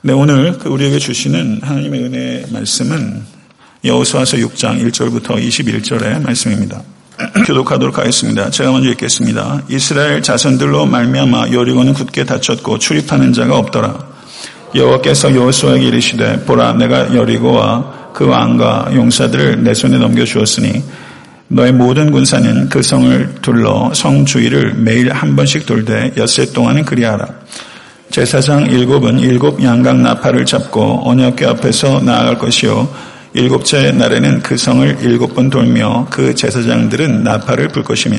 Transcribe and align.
네, 0.00 0.12
오늘 0.12 0.56
그 0.58 0.68
우리에게 0.68 1.00
주시는 1.00 1.58
하나님의 1.60 2.04
은혜의 2.04 2.44
말씀은 2.52 3.20
여호수아서 3.84 4.36
6장 4.36 4.80
1절부터 4.80 5.42
21절의 5.42 6.22
말씀입니다. 6.22 6.82
교독하도록 7.44 7.98
하겠습니다. 7.98 8.48
제가 8.48 8.70
먼저 8.70 8.90
읽겠습니다. 8.90 9.62
이스라엘 9.68 10.22
자손들로 10.22 10.86
말미암아 10.86 11.50
여리고는 11.50 11.94
굳게 11.94 12.26
닫혔고 12.26 12.78
출입하는 12.78 13.32
자가 13.32 13.58
없더라. 13.58 14.08
여호와께서 14.76 15.34
여호수아에게 15.34 15.88
이르시되 15.88 16.44
보라 16.44 16.74
내가 16.74 17.16
여리고와 17.16 18.12
그 18.14 18.24
왕과 18.24 18.90
용사들을 18.94 19.64
내 19.64 19.74
손에 19.74 19.98
넘겨 19.98 20.24
주었으니 20.24 20.80
너의 21.48 21.72
모든 21.72 22.12
군사는 22.12 22.68
그 22.68 22.82
성을 22.82 23.34
둘러 23.42 23.92
성 23.94 24.24
주위를 24.24 24.74
매일 24.74 25.10
한 25.12 25.34
번씩 25.34 25.66
돌되 25.66 26.12
엿새 26.16 26.52
동안은 26.52 26.84
그리하라. 26.84 27.37
제사장 28.10 28.66
일곱은 28.66 29.20
일곱 29.20 29.62
양각 29.62 30.00
나팔을 30.00 30.46
잡고 30.46 31.08
언약궤 31.08 31.46
앞에서 31.46 32.00
나아갈 32.00 32.38
것이요 32.38 32.88
일곱째 33.34 33.92
날에는 33.92 34.42
그 34.42 34.56
성을 34.56 34.98
일곱 35.02 35.34
번 35.34 35.50
돌며 35.50 36.06
그 36.10 36.34
제사장들은 36.34 37.22
나팔을 37.22 37.68
불 37.68 37.82
것이며 37.82 38.16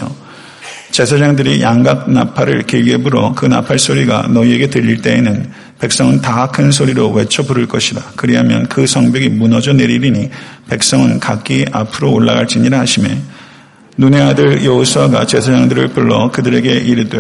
제사장들이 0.92 1.62
양각 1.62 2.12
나팔을 2.12 2.64
길게 2.64 2.98
불어 2.98 3.34
그 3.36 3.46
나팔 3.46 3.80
소리가 3.80 4.28
너희에게 4.30 4.70
들릴 4.70 5.02
때에는 5.02 5.52
백성은 5.80 6.22
다 6.22 6.48
큰 6.52 6.72
소리로 6.72 7.12
외쳐 7.12 7.44
부를 7.44 7.68
것이다. 7.68 8.04
그리하면 8.16 8.68
그 8.68 8.86
성벽이 8.86 9.30
무너져 9.30 9.74
내리리니 9.74 10.30
백성은 10.70 11.20
각기 11.20 11.66
앞으로 11.72 12.12
올라갈지니라 12.12 12.80
하시매 12.80 13.18
눈의 13.98 14.22
아들 14.22 14.64
여호수아가 14.66 15.26
제사장들을 15.26 15.90
불러 15.90 16.32
그들에게 16.32 16.70
이르되 16.70 17.20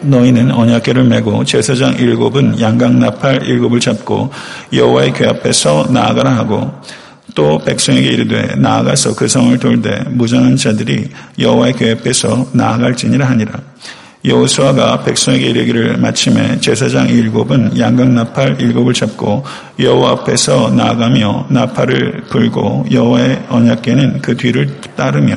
너희는 0.00 0.50
언약궤를 0.50 1.04
메고 1.04 1.44
제사장 1.44 1.94
일곱은 1.94 2.60
양각 2.60 2.94
나팔 2.96 3.44
일곱을 3.44 3.80
잡고 3.80 4.30
여호와의 4.72 5.12
궤 5.12 5.26
앞에서 5.28 5.88
나아가라 5.90 6.36
하고 6.36 6.70
또 7.34 7.58
백성에게 7.58 8.08
이르되 8.08 8.54
나아가서 8.56 9.14
그 9.14 9.28
성을 9.28 9.56
돌되 9.58 10.04
무장한 10.08 10.56
자들이 10.56 11.08
여호와의 11.38 11.74
궤 11.74 11.92
앞에서 11.92 12.48
나아갈지니라 12.52 13.26
하니라. 13.26 13.60
여호수아가 14.24 15.04
백성에게 15.04 15.46
이르기를 15.50 15.98
마침에 15.98 16.58
제사장 16.58 17.08
일곱은 17.08 17.78
양각 17.78 18.08
나팔 18.08 18.60
일곱을 18.60 18.92
잡고 18.92 19.44
여호와 19.78 20.10
앞에서 20.12 20.70
나아가며 20.70 21.46
나팔을 21.50 22.24
불고 22.30 22.86
여호와의 22.90 23.44
언약궤는 23.48 24.22
그 24.22 24.36
뒤를 24.36 24.80
따르며 24.96 25.36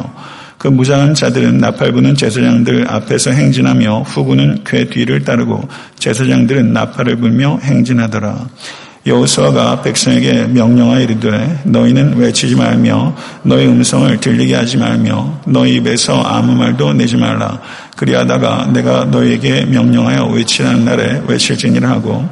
그 0.59 0.67
무장한 0.67 1.13
자들은 1.15 1.57
나팔 1.57 1.93
부는 1.93 2.15
제사장들 2.15 2.85
앞에서 2.87 3.31
행진하며 3.31 4.01
후구는 4.01 4.63
궤 4.65 4.89
뒤를 4.89 5.23
따르고 5.23 5.67
제사장들은 5.97 6.73
나팔을 6.73 7.15
불며 7.15 7.57
행진하더라. 7.63 8.49
여호수아가 9.07 9.81
백성에게 9.81 10.47
명령하여 10.47 10.99
이르되 10.99 11.61
너희는 11.63 12.17
외치지 12.17 12.57
말며 12.57 13.15
너희 13.43 13.65
음성을 13.67 14.19
들리게 14.19 14.53
하지 14.53 14.75
말며 14.75 15.39
너희 15.47 15.75
입에서 15.75 16.21
아무 16.21 16.53
말도 16.55 16.91
내지 16.93 17.15
말라. 17.15 17.61
그리하다가 17.95 18.71
내가 18.73 19.05
너희에게 19.05 19.63
명령하여 19.65 20.25
외치라는 20.25 20.83
날에 20.83 21.21
외칠지니라 21.25 21.89
하고 21.89 22.27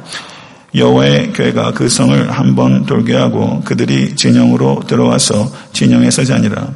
여호와의 0.74 1.32
교회가 1.32 1.72
그 1.72 1.88
성을 1.88 2.30
한 2.30 2.54
번 2.54 2.84
돌게 2.84 3.16
하고 3.16 3.62
그들이 3.64 4.14
진영으로 4.16 4.82
들어와서 4.86 5.50
진영에서 5.72 6.24
자니라. 6.24 6.68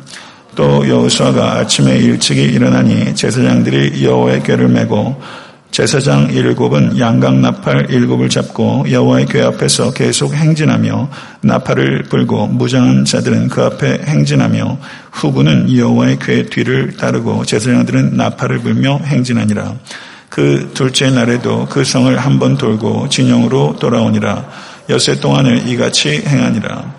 또 0.54 0.86
여호수아가 0.86 1.58
아침에 1.58 1.96
일찍이 1.96 2.42
일어나니 2.42 3.14
제사장들이 3.14 4.04
여호와의 4.04 4.42
궤를 4.42 4.68
메고 4.68 5.20
제사장 5.70 6.30
일곱은 6.30 6.98
양각 6.98 7.36
나팔 7.38 7.90
일곱을 7.90 8.28
잡고 8.28 8.84
여호와의 8.90 9.24
궤 9.24 9.40
앞에서 9.42 9.94
계속 9.94 10.34
행진하며 10.34 11.08
나팔을 11.40 12.02
불고 12.10 12.46
무장한 12.46 13.06
자들은 13.06 13.48
그 13.48 13.62
앞에 13.62 14.02
행진하며 14.04 14.78
후구는 15.12 15.74
여호와의 15.74 16.18
궤 16.18 16.44
뒤를 16.44 16.98
따르고 16.98 17.46
제사장들은 17.46 18.18
나팔을 18.18 18.58
불며 18.58 18.98
행진하니라. 18.98 19.74
그 20.28 20.70
둘째 20.74 21.10
날에도 21.10 21.66
그 21.70 21.84
성을 21.84 22.14
한 22.18 22.38
번 22.38 22.58
돌고 22.58 23.08
진영으로 23.08 23.76
돌아오니라. 23.78 24.44
여세 24.90 25.20
동안을 25.20 25.68
이같이 25.68 26.22
행하니라. 26.26 26.94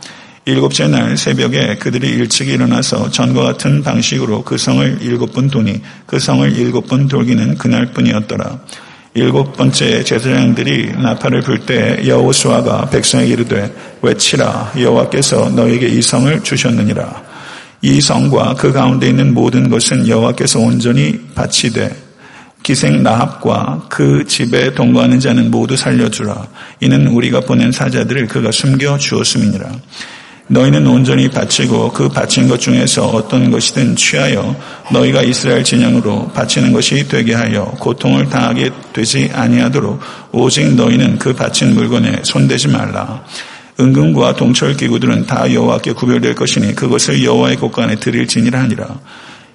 일곱째 0.45 0.87
날 0.87 1.15
새벽에 1.15 1.77
그들이 1.77 2.09
일찍 2.09 2.49
일어나서 2.49 3.09
전과 3.11 3.43
같은 3.43 3.81
방식으로 3.81 4.43
그 4.43 4.57
성을 4.57 4.97
일곱 5.01 5.33
번 5.33 5.49
도니 5.49 5.81
그 6.05 6.19
성을 6.19 6.51
일곱 6.57 6.87
번 6.87 7.07
돌기는 7.07 7.57
그날뿐이었더라. 7.57 8.59
일곱 9.15 9.55
번째 9.55 10.03
제사장들이 10.03 10.93
나팔을 11.01 11.41
불 11.41 11.65
때 11.65 12.01
여호수아가 12.05 12.89
백성에게 12.89 13.31
이르되 13.31 13.73
외치라 14.01 14.73
여호와께서 14.77 15.51
너에게 15.51 15.87
이 15.87 16.01
성을 16.01 16.43
주셨느니라. 16.43 17.23
이 17.83 18.01
성과 18.01 18.53
그 18.55 18.73
가운데 18.73 19.07
있는 19.07 19.33
모든 19.33 19.69
것은 19.69 20.07
여호와께서 20.09 20.59
온전히 20.59 21.21
바치되 21.35 21.95
기생 22.63 23.03
나합과 23.03 23.87
그 23.89 24.25
집에 24.25 24.73
동거하는 24.73 25.19
자는 25.19 25.51
모두 25.51 25.77
살려주라. 25.77 26.47
이는 26.81 27.07
우리가 27.07 27.41
보낸 27.41 27.71
사자들을 27.71 28.27
그가 28.27 28.51
숨겨 28.51 28.97
주었음이니라. 28.97 29.69
너희는 30.47 30.85
온전히 30.85 31.29
바치고 31.29 31.91
그 31.93 32.09
바친 32.09 32.47
것 32.47 32.59
중에서 32.59 33.07
어떤 33.07 33.49
것이든 33.49 33.95
취하여 33.95 34.55
너희가 34.91 35.21
이스라엘 35.23 35.63
진영으로 35.63 36.31
바치는 36.33 36.73
것이 36.73 37.07
되게 37.07 37.33
하여 37.33 37.65
고통을 37.79 38.29
당하게 38.29 38.71
되지 38.91 39.31
아니하도록 39.33 39.99
오직 40.33 40.75
너희는 40.75 41.17
그 41.17 41.33
바친 41.33 41.73
물건에 41.73 42.21
손대지 42.23 42.67
말라. 42.67 43.23
은금과 43.79 44.35
동철 44.35 44.75
기구들은 44.75 45.25
다 45.25 45.51
여호와께 45.51 45.93
구별될 45.93 46.35
것이니 46.35 46.75
그것을 46.75 47.23
여호와의 47.23 47.55
곳간에 47.55 47.95
드릴지니라 47.95 48.59
하니라. 48.59 48.99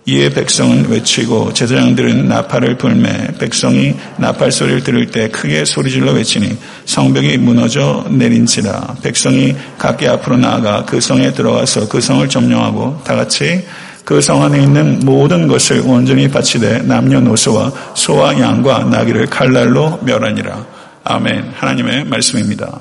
이에 0.08 0.30
백성은 0.30 0.88
외치고 0.88 1.52
제사장들은 1.52 2.28
나팔을 2.28 2.78
불매 2.78 3.34
백성이 3.38 3.94
나팔 4.16 4.50
소리를 4.50 4.82
들을 4.82 5.04
때 5.10 5.28
크게 5.28 5.66
소리질러 5.66 6.12
외치니 6.12 6.56
성벽이 6.86 7.36
무너져 7.36 8.06
내린지라 8.08 8.96
백성이 9.02 9.54
각기 9.76 10.08
앞으로 10.08 10.38
나아가 10.38 10.86
그 10.86 11.02
성에 11.02 11.34
들어가서 11.34 11.88
그 11.88 12.00
성을 12.00 12.26
점령하고 12.26 13.02
다 13.04 13.16
같이 13.16 13.66
그 14.06 14.22
성 14.22 14.42
안에 14.42 14.62
있는 14.62 15.00
모든 15.00 15.46
것을 15.46 15.82
온전히 15.84 16.30
바치되 16.30 16.78
남녀노소와 16.84 17.92
소와 17.94 18.40
양과 18.40 18.84
나귀를 18.84 19.26
칼날로 19.26 19.98
멸하니라. 20.02 20.66
아멘. 21.04 21.52
하나님의 21.54 22.04
말씀입니다. 22.04 22.80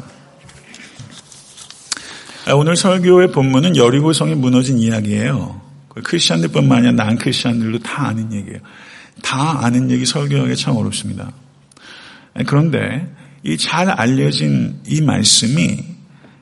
오늘 2.54 2.78
설교의 2.78 3.34
본문은 3.34 3.76
여리고성이 3.76 4.36
무너진 4.36 4.80
이야기예요. 4.80 5.67
크리스천들 6.04 6.50
뿐만 6.50 6.80
아니라 6.80 6.92
난 6.94 7.18
크리스천들도 7.18 7.80
다 7.80 8.08
아는 8.08 8.34
얘기예요. 8.34 8.60
다 9.22 9.66
아는 9.66 9.90
얘기 9.92 10.06
설교하기 10.06 10.56
참 10.56 10.76
어렵습니다. 10.76 11.32
그런데 12.46 13.08
이 13.44 13.58
잘 13.58 13.90
알려진 13.90 14.82
이 14.88 15.02
말씀이 15.02 15.80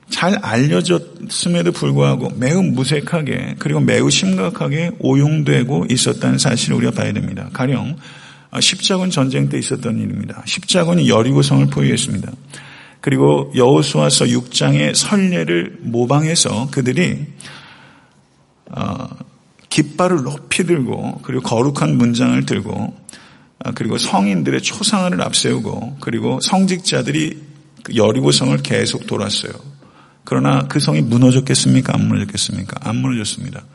잘 0.09 0.37
알려졌음에도 0.41 1.71
불구하고 1.71 2.31
매우 2.37 2.61
무색하게 2.63 3.55
그리고 3.59 3.79
매우 3.79 4.09
심각하게 4.09 4.91
오용되고 4.99 5.85
있었다는 5.89 6.37
사실을 6.37 6.77
우리가 6.77 6.91
봐야 6.91 7.11
됩니다. 7.13 7.49
가령 7.53 7.97
십자군 8.59 9.09
전쟁 9.09 9.49
때 9.49 9.57
있었던 9.57 9.97
일입니다. 9.97 10.41
십자군이 10.45 11.09
여리고성을 11.09 11.67
포위했습니다. 11.67 12.31
그리고 13.01 13.51
여호수아서 13.55 14.25
6장의 14.25 14.95
선례를 14.95 15.77
모방해서 15.81 16.69
그들이 16.71 17.25
어, 18.71 19.07
깃발을 19.75 20.23
높이 20.23 20.63
들고 20.63 21.19
그리고 21.21 21.43
거룩한 21.43 21.97
문장을 21.97 22.45
들고 22.45 22.95
아, 23.59 23.71
그리고 23.71 23.97
성인들의 23.97 24.61
초상화를 24.61 25.21
앞세우고 25.21 25.97
그리고 25.99 26.39
성직자들이 26.39 27.43
그 27.83 27.95
여리고성을 27.97 28.55
계속 28.59 29.05
돌았어요. 29.05 29.51
그러나 30.23 30.61
그 30.69 30.79
성이 30.79 31.01
무너졌겠습니까? 31.01 31.93
안 31.93 32.07
무너졌겠습니까? 32.07 32.89
안 32.89 32.95
무너졌습니다. 32.95 33.65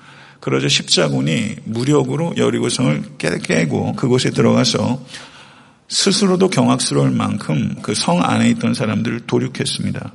그러자 0.40 0.68
십자군이 0.68 1.56
무력으로 1.64 2.32
여리고성을 2.38 3.18
깨고 3.18 3.92
그곳에 3.92 4.30
들어가서 4.30 5.04
스스로도 5.88 6.48
경악스러울 6.48 7.10
만큼 7.10 7.76
그 7.82 7.94
성 7.94 8.22
안에 8.24 8.48
있던 8.52 8.72
사람들을 8.72 9.26
도륙했습니다. 9.26 10.12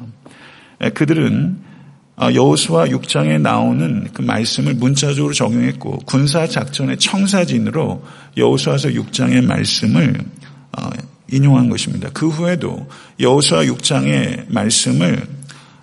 그들은 0.96 1.60
아, 1.62 1.75
여호수아 2.22 2.86
6장에 2.86 3.42
나오는 3.42 4.08
그 4.14 4.22
말씀을 4.22 4.76
문자적으로 4.76 5.34
적용했고 5.34 6.00
군사 6.06 6.48
작전의 6.48 6.98
청사진으로 6.98 8.04
여호수아서 8.38 8.90
6장의 8.90 9.46
말씀을 9.46 10.22
어, 10.78 10.90
인용한 11.32 11.70
것입니다. 11.70 12.10
그 12.14 12.30
후에도 12.30 12.88
여호수아 13.20 13.66
6장의 13.66 14.46
말씀을 14.48 15.28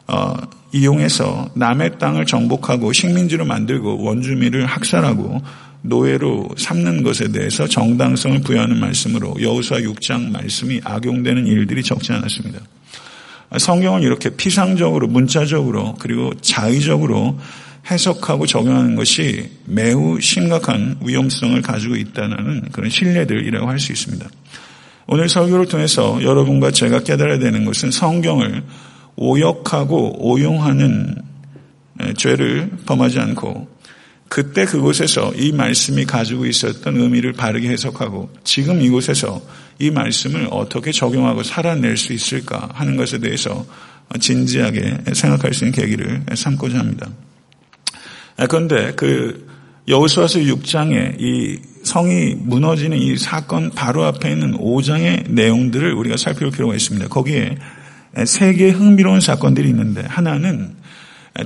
어, 0.07 0.35
이용해서 0.73 1.51
남의 1.55 1.99
땅을 1.99 2.25
정복하고 2.25 2.93
식민지로 2.93 3.45
만들고 3.45 4.03
원주민을 4.03 4.65
학살하고 4.65 5.43
노예로 5.83 6.49
삼는 6.57 7.03
것에 7.03 7.29
대해서 7.29 7.67
정당성을 7.67 8.41
부여하는 8.41 8.79
말씀으로 8.79 9.35
여호수아 9.41 9.79
6장 9.81 10.31
말씀이 10.31 10.81
악용되는 10.83 11.47
일들이 11.47 11.83
적지 11.83 12.13
않았습니다. 12.13 12.61
성경을 13.59 14.03
이렇게 14.03 14.31
피상적으로, 14.31 15.09
문자적으로, 15.09 15.95
그리고 15.99 16.33
자의적으로 16.41 17.39
해석하고 17.91 18.47
적용하는 18.47 18.95
것이 18.95 19.51
매우 19.65 20.21
심각한 20.21 20.99
위험성을 21.05 21.61
가지고 21.63 21.97
있다는 21.97 22.69
그런 22.73 22.89
신뢰들이라고 22.89 23.69
할 23.69 23.79
수 23.79 23.93
있습니다. 23.93 24.27
오늘 25.09 25.29
설교를 25.29 25.67
통해서 25.67 26.23
여러분과 26.23 26.71
제가 26.71 27.01
깨달아야 27.01 27.39
되는 27.39 27.65
것은 27.65 27.91
성경을 27.91 28.63
오역하고 29.17 30.27
오용하는 30.27 31.17
죄를 32.17 32.71
범하지 32.87 33.19
않고 33.19 33.69
그때 34.33 34.65
그곳에서 34.65 35.31
이 35.35 35.53
말씀이 35.53 36.07
가지고 36.07 36.47
있었던 36.47 36.97
의미를 36.97 37.35
바르게 37.35 37.69
해석하고 37.69 38.31
지금 38.45 38.81
이곳에서 38.81 39.43
이 39.79 39.91
말씀을 39.91 40.49
어떻게 40.51 40.91
적용하고 40.91 41.43
살아낼 41.43 41.99
수 41.99 42.15
있을까 42.15 42.71
하는 42.73 42.97
것에 42.97 43.19
대해서 43.19 43.67
진지하게 44.19 45.01
생각할 45.13 45.53
수 45.53 45.67
있는 45.67 45.79
계기를 45.79 46.23
삼고자 46.35 46.79
합니다. 46.79 47.11
아, 48.39 48.47
그런데 48.47 48.95
그 48.97 49.47
여호수아서 49.87 50.39
6장에 50.39 51.21
이 51.21 51.61
성이 51.85 52.35
무너지는 52.35 52.97
이 52.97 53.19
사건 53.19 53.69
바로 53.69 54.05
앞에 54.05 54.33
있는 54.33 54.57
5장의 54.57 55.31
내용들을 55.31 55.93
우리가 55.93 56.17
살펴볼 56.17 56.53
필요가 56.53 56.75
있습니다. 56.75 57.09
거기에 57.09 57.57
세 58.25 58.55
개의 58.55 58.73
흥미로운 58.73 59.21
사건들이 59.21 59.69
있는데 59.69 60.01
하나는 60.07 60.81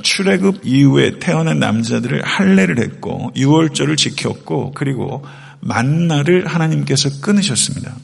출애굽 0.02 0.62
이후에 0.64 1.18
태어난 1.18 1.58
남자들을 1.58 2.22
할례를 2.24 2.78
했고 2.80 3.30
유월절을 3.36 3.96
지켰고 3.96 4.72
그리고 4.74 5.24
만나를 5.60 6.46
하나님께서 6.46 7.20
끊으셨습니다. 7.20 7.94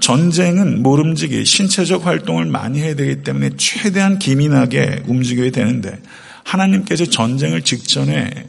전쟁은 0.00 0.82
모름지기 0.82 1.44
신체적 1.44 2.06
활동을 2.06 2.46
많이 2.46 2.80
해야 2.80 2.94
되기 2.94 3.22
때문에 3.22 3.50
최대한 3.56 4.18
기민하게 4.18 5.04
움직여야 5.06 5.50
되는데 5.50 6.00
하나님께서 6.44 7.04
전쟁을 7.06 7.62
직전에 7.62 8.48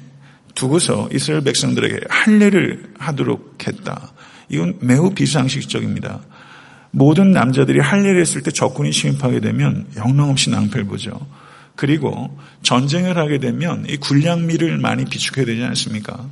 두고서 0.56 1.10
이스라엘 1.12 1.44
백성들에게 1.44 2.02
할례를 2.10 2.94
하도록 2.98 3.58
했다. 3.68 4.14
이건 4.50 4.78
매우 4.82 5.14
비상식적입니다. 5.14 6.22
모든 6.92 7.32
남자들이 7.32 7.80
할례를 7.80 8.22
했을 8.22 8.42
때 8.44 8.52
적군이 8.52 8.92
침입하게 8.92 9.40
되면 9.40 9.88
영롱없이 9.98 10.52
낭패를 10.52 10.86
보죠. 10.86 11.20
그리고 11.76 12.38
전쟁을 12.62 13.18
하게 13.18 13.40
되면 13.40 13.86
이 13.90 13.98
군량미를 13.98 14.78
많이 14.78 15.06
비축해야 15.06 15.46
되지 15.46 15.64
않습니까? 15.64 16.30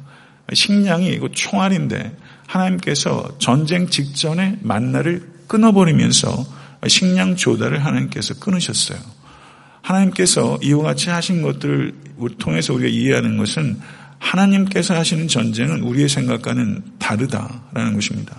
식량이 0.53 1.09
이거 1.09 1.29
총알인데 1.31 2.15
하나님께서 2.47 3.37
전쟁 3.39 3.87
직전에 3.87 4.57
만나를 4.61 5.29
끊어버리면서 5.47 6.45
식량 6.87 7.35
조달을 7.35 7.83
하나님께서 7.83 8.35
끊으셨어요. 8.35 8.99
하나님께서 9.81 10.59
이와 10.61 10.83
같이 10.83 11.09
하신 11.09 11.41
것들을 11.41 11.93
통해서 12.37 12.73
우리가 12.73 12.89
이해하는 12.89 13.37
것은 13.37 13.79
하나님께서 14.19 14.95
하시는 14.95 15.27
전쟁은 15.27 15.81
우리의 15.81 16.07
생각과는 16.07 16.83
다르다라는 16.99 17.95
것입니다. 17.95 18.35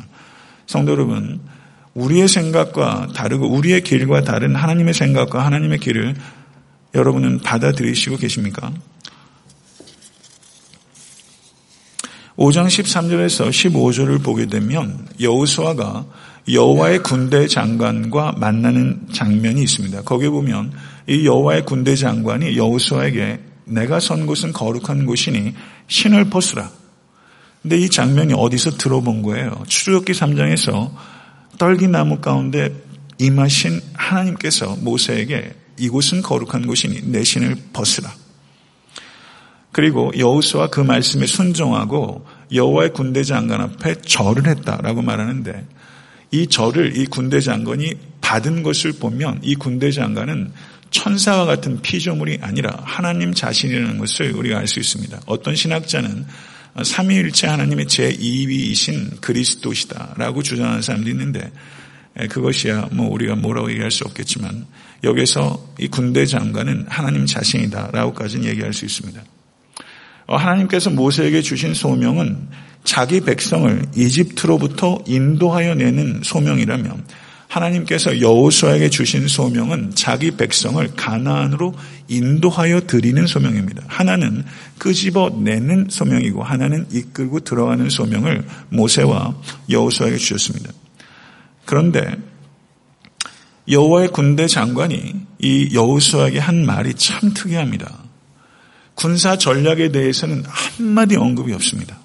성도 0.66 0.92
여러분, 0.92 1.40
우리의 1.94 2.28
생각과 2.28 3.08
다르고 3.14 3.48
우리의 3.48 3.82
길과 3.82 4.22
다른 4.22 4.54
하나님의 4.54 4.94
생각과 4.94 5.44
하나님의 5.44 5.78
길을 5.78 6.14
여러분은 6.94 7.38
받아들이시고 7.40 8.16
계십니까? 8.18 8.72
5장 12.36 12.66
13절에서 12.66 13.50
15절을 13.50 14.22
보게 14.22 14.46
되면 14.46 15.06
여호수아가 15.20 16.06
여호와의 16.50 17.02
군대 17.02 17.46
장관과 17.46 18.32
만나는 18.32 19.06
장면이 19.12 19.62
있습니다. 19.62 20.02
거기에 20.02 20.28
보면 20.28 20.72
이 21.06 21.26
여호와의 21.26 21.64
군대 21.64 21.94
장관이 21.94 22.56
여호수아에게 22.56 23.40
내가 23.64 24.00
선 24.00 24.26
곳은 24.26 24.52
거룩한 24.52 25.06
곳이니 25.06 25.54
신을 25.86 26.30
벗으라. 26.30 26.70
근데 27.62 27.76
이 27.76 27.88
장면이 27.88 28.34
어디서 28.34 28.72
들어본 28.72 29.22
거예요? 29.22 29.62
출애굽기 29.68 30.12
3장에서 30.12 30.90
떨기나무 31.58 32.18
가운데 32.18 32.74
임하신 33.18 33.80
하나님께서 33.94 34.76
모세에게 34.80 35.61
이곳은 35.78 36.22
거룩한 36.22 36.66
곳이니 36.66 37.10
내 37.10 37.24
신을 37.24 37.56
벗으라. 37.72 38.14
그리고 39.72 40.12
여호수아 40.16 40.68
그 40.68 40.80
말씀에 40.80 41.26
순종하고 41.26 42.26
여호와의 42.52 42.92
군대 42.92 43.22
장관 43.22 43.62
앞에 43.62 44.02
절을 44.02 44.46
했다라고 44.46 45.00
말하는데 45.00 45.66
이 46.32 46.46
절을 46.46 46.98
이 46.98 47.06
군대 47.06 47.40
장관이 47.40 47.94
받은 48.20 48.62
것을 48.62 48.92
보면 48.92 49.40
이 49.42 49.54
군대 49.54 49.90
장관은 49.90 50.52
천사와 50.90 51.46
같은 51.46 51.80
피조물이 51.80 52.38
아니라 52.42 52.78
하나님 52.84 53.32
자신이라는 53.32 53.98
것을 53.98 54.32
우리가 54.32 54.58
알 54.58 54.66
수 54.66 54.78
있습니다. 54.78 55.20
어떤 55.26 55.54
신학자는 55.54 56.26
삼위일체 56.82 57.46
하나님의 57.46 57.86
제2위이신 57.86 59.20
그리스도시다라고 59.20 60.42
주장하는 60.42 60.82
사람도 60.82 61.08
있는데 61.10 61.50
그것이야 62.28 62.88
뭐 62.92 63.10
우리가 63.10 63.36
뭐라고 63.36 63.70
얘기할 63.70 63.90
수 63.90 64.04
없겠지만 64.04 64.66
여기서 65.04 65.74
이 65.78 65.88
군대 65.88 66.26
장관은 66.26 66.86
하나님 66.88 67.26
자신이다라고까지는 67.26 68.46
얘기할 68.46 68.72
수 68.72 68.84
있습니다. 68.84 69.22
어, 70.26 70.36
하나님께서 70.36 70.90
모세에게 70.90 71.42
주신 71.42 71.74
소명은 71.74 72.48
자기 72.84 73.20
백성을 73.20 73.84
이집트로부터 73.94 75.02
인도하여 75.06 75.74
내는 75.74 76.20
소명이라면 76.22 77.04
하나님께서 77.48 78.20
여호수아에게 78.20 78.88
주신 78.88 79.28
소명은 79.28 79.92
자기 79.94 80.30
백성을 80.30 80.86
가나안으로 80.96 81.74
인도하여 82.08 82.86
드리는 82.86 83.26
소명입니다. 83.26 83.82
하나는 83.88 84.44
끄집어 84.78 85.30
내는 85.38 85.88
소명이고 85.90 86.42
하나는 86.42 86.86
이끌고 86.90 87.40
들어가는 87.40 87.90
소명을 87.90 88.44
모세와 88.70 89.36
여호수아에게 89.68 90.16
주셨습니다. 90.16 90.70
그런데 91.66 92.16
여호와의 93.68 94.08
군대 94.08 94.46
장관이 94.46 95.14
이 95.38 95.70
여호수아에게 95.74 96.38
한 96.38 96.66
말이 96.66 96.94
참 96.94 97.32
특이합니다. 97.32 97.98
군사 98.94 99.38
전략에 99.38 99.90
대해서는 99.90 100.44
한마디 100.46 101.16
언급이 101.16 101.52
없습니다. 101.54 101.98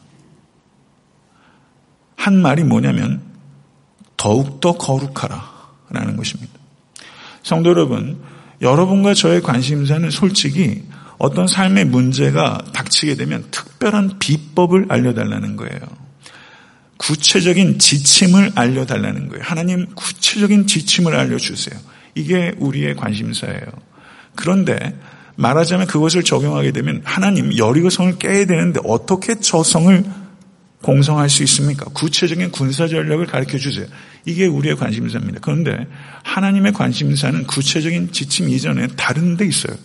한 2.15 2.42
말이 2.42 2.63
뭐냐면 2.63 3.21
더욱더 4.18 4.74
거룩하라 4.74 5.57
라는 5.89 6.18
것입니다. 6.18 6.54
성도 7.44 7.69
여러분, 7.69 8.21
여러분과 8.62 9.13
저의 9.13 9.42
관심사는 9.42 10.10
솔직히 10.10 10.84
어떤 11.17 11.48
삶의 11.48 11.86
문제가 11.86 12.63
닥치게 12.74 13.15
되면 13.15 13.46
특별한 13.51 14.20
비법을 14.20 14.88
알려달라는 14.89 15.55
거예요. 15.55 15.79
구체적인 16.98 17.80
지침을 17.80 18.51
알려달라는 18.56 19.30
거예요. 19.30 19.44
하나님 19.44 19.86
구체적인 19.96 20.68
지침을 20.68 21.16
알려주세요. 21.16 21.80
이게 22.16 22.54
우리의 22.58 22.96
관심사예요. 22.96 23.62
그런데 24.36 24.98
말하자면 25.36 25.88
그것을 25.88 26.24
적용하게 26.24 26.72
되면 26.72 27.01
하나님 27.04 27.56
여리고성을 27.56 28.18
깨야 28.18 28.46
되는데 28.46 28.80
어떻게 28.84 29.36
저 29.39 29.63
성을 29.63 30.04
공성할 30.82 31.30
수 31.30 31.44
있습니까? 31.44 31.86
구체적인 31.86 32.51
군사 32.51 32.88
전략을 32.88 33.25
가르쳐 33.27 33.58
주세요. 33.58 33.86
이게 34.25 34.46
우리의 34.46 34.75
관심사입니다. 34.75 35.39
그런데 35.42 35.88
하나님의 36.24 36.74
관심사는 36.74 37.46
구체적인 37.46 38.12
지침 38.12 38.50
이전에 38.50 38.88
다른 38.96 39.38
데 39.38 39.46
있어요. 39.46 39.75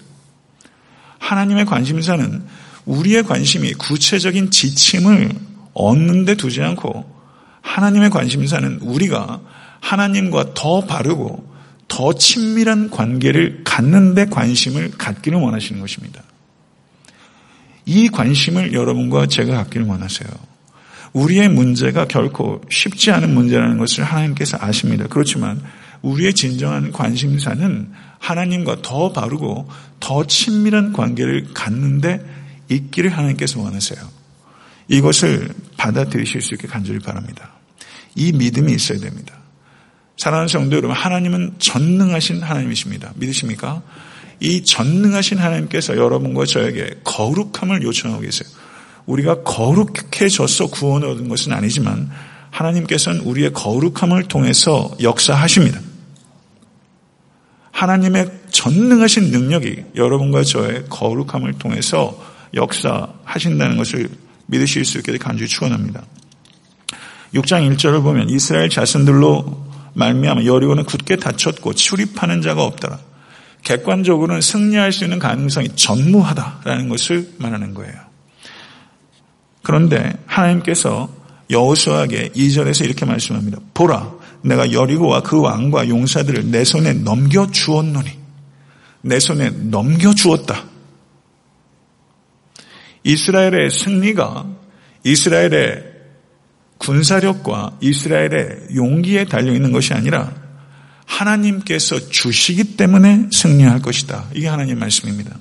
하나님의 1.19 1.67
관심사는 1.67 2.43
우리의 2.85 3.23
관심이 3.23 3.73
구체적인 3.75 4.51
지침을 4.51 5.31
얻는 5.75 6.25
데 6.25 6.35
두지 6.35 6.63
않고 6.63 7.11
하나님의 7.61 8.11
관심사는 8.11 8.81
우리가 8.83 9.41
하나님과 9.81 10.55
더 10.55 10.81
바르고 10.81 11.53
더 11.89 12.13
친밀한 12.13 12.91
관계를 12.91 13.63
갖는 13.65 14.15
데 14.15 14.27
관심을 14.27 14.93
갖기를 14.93 15.39
원하시는 15.39 15.81
것입니다. 15.81 16.23
이 17.85 18.09
관심을 18.09 18.73
여러분과 18.73 19.27
제가 19.27 19.57
갖기를 19.57 19.87
원하세요. 19.87 20.29
우리의 21.13 21.49
문제가 21.49 22.07
결코 22.07 22.63
쉽지 22.71 23.11
않은 23.11 23.35
문제라는 23.35 23.77
것을 23.77 24.05
하나님께서 24.05 24.57
아십니다. 24.61 25.07
그렇지만 25.09 25.61
우리의 26.01 26.33
진정한 26.35 26.91
관심사는 26.93 27.91
하나님과 28.19 28.83
더 28.83 29.13
바르고 29.13 29.69
더 30.01 30.27
친밀한 30.27 30.93
관계를 30.93 31.49
갖는데 31.53 32.25
있기를 32.71 33.11
하나님께서 33.11 33.61
원하세요. 33.61 34.22
이것을 34.93 35.49
받아들이실 35.79 36.43
수 36.43 36.55
있게 36.55 36.69
간절히 36.69 37.01
바랍니다. 37.01 37.53
이 38.15 38.31
믿음이 38.33 38.75
있어야 38.75 38.99
됩니다. 38.99 39.35
사랑하는 40.19 40.49
성도 40.49 40.77
여러분, 40.77 40.95
하나님은 40.95 41.55
전능하신 41.59 42.43
하나님이십니다. 42.43 43.13
믿으십니까? 43.17 43.83
이 44.41 44.63
전능하신 44.63 45.39
하나님께서 45.39 45.97
여러분과 45.97 46.45
저에게 46.45 47.01
거룩함을 47.05 47.83
요청하고 47.83 48.21
계세요. 48.21 48.49
우리가 49.07 49.43
거룩해져서 49.45 50.67
구원을 50.69 51.09
얻은 51.09 51.29
것은 51.29 51.53
아니지만 51.53 52.11
하나님께서는 52.51 53.21
우리의 53.21 53.55
거룩함을 53.55 54.25
통해서 54.25 54.95
역사하십니다. 55.01 55.81
하나님의 57.71 58.31
전능하신 58.51 59.31
능력이 59.31 59.85
여러분과 59.97 60.45
저의 60.45 60.85
거룩함을 60.91 61.55
통해서 61.55 62.23
역사하신다는 62.55 63.79
것을 63.79 64.11
믿으실 64.53 64.85
수 64.85 64.99
있게 64.99 65.17
간절히 65.17 65.49
축원합니다. 65.49 66.03
6장 67.35 67.75
1절을 67.75 68.03
보면 68.03 68.29
이스라엘 68.29 68.69
자손들로 68.69 69.67
말미암아 69.95 70.45
여리고는 70.45 70.85
굳게 70.85 71.17
닫혔고 71.17 71.75
출입하는 71.75 72.43
자가 72.43 72.63
없더라. 72.63 72.99
객관적으로는 73.65 74.41
승리할 74.41 74.93
수 74.93 75.05
있는 75.05 75.19
가능성이 75.19 75.69
전무하다라는 75.75 76.89
것을 76.89 77.31
말하는 77.39 77.75
거예요. 77.75 77.95
그런데 79.63 80.13
하나님께서 80.27 81.09
여호수아에게 81.51 82.31
2절에서 82.31 82.85
이렇게 82.85 83.05
말씀합니다. 83.05 83.59
보라, 83.73 84.13
내가 84.43 84.73
여리고와 84.73 85.23
그 85.23 85.41
왕과 85.41 85.89
용사들을 85.89 86.51
내 86.51 86.65
손에 86.65 86.95
넘겨 86.95 87.51
주었노니 87.51 88.11
내 89.03 89.21
손에 89.21 89.51
넘겨 89.51 90.13
주었다. 90.15 90.72
이스라엘의 93.05 93.71
승리가 93.71 94.47
이스라엘의 95.05 95.93
군사력과 96.79 97.79
이스라엘의 97.81 98.75
용기에 98.75 99.25
달려 99.27 99.53
있는 99.53 99.73
것이 99.73 99.95
아니라 99.95 100.33
하나님께서 101.07 102.09
주시기 102.09 102.77
때문에 102.77 103.29
승리할 103.33 103.83
것이다. 103.83 104.27
이게 104.35 104.49
하나님 104.49 104.79
말씀입니다. 104.79 105.37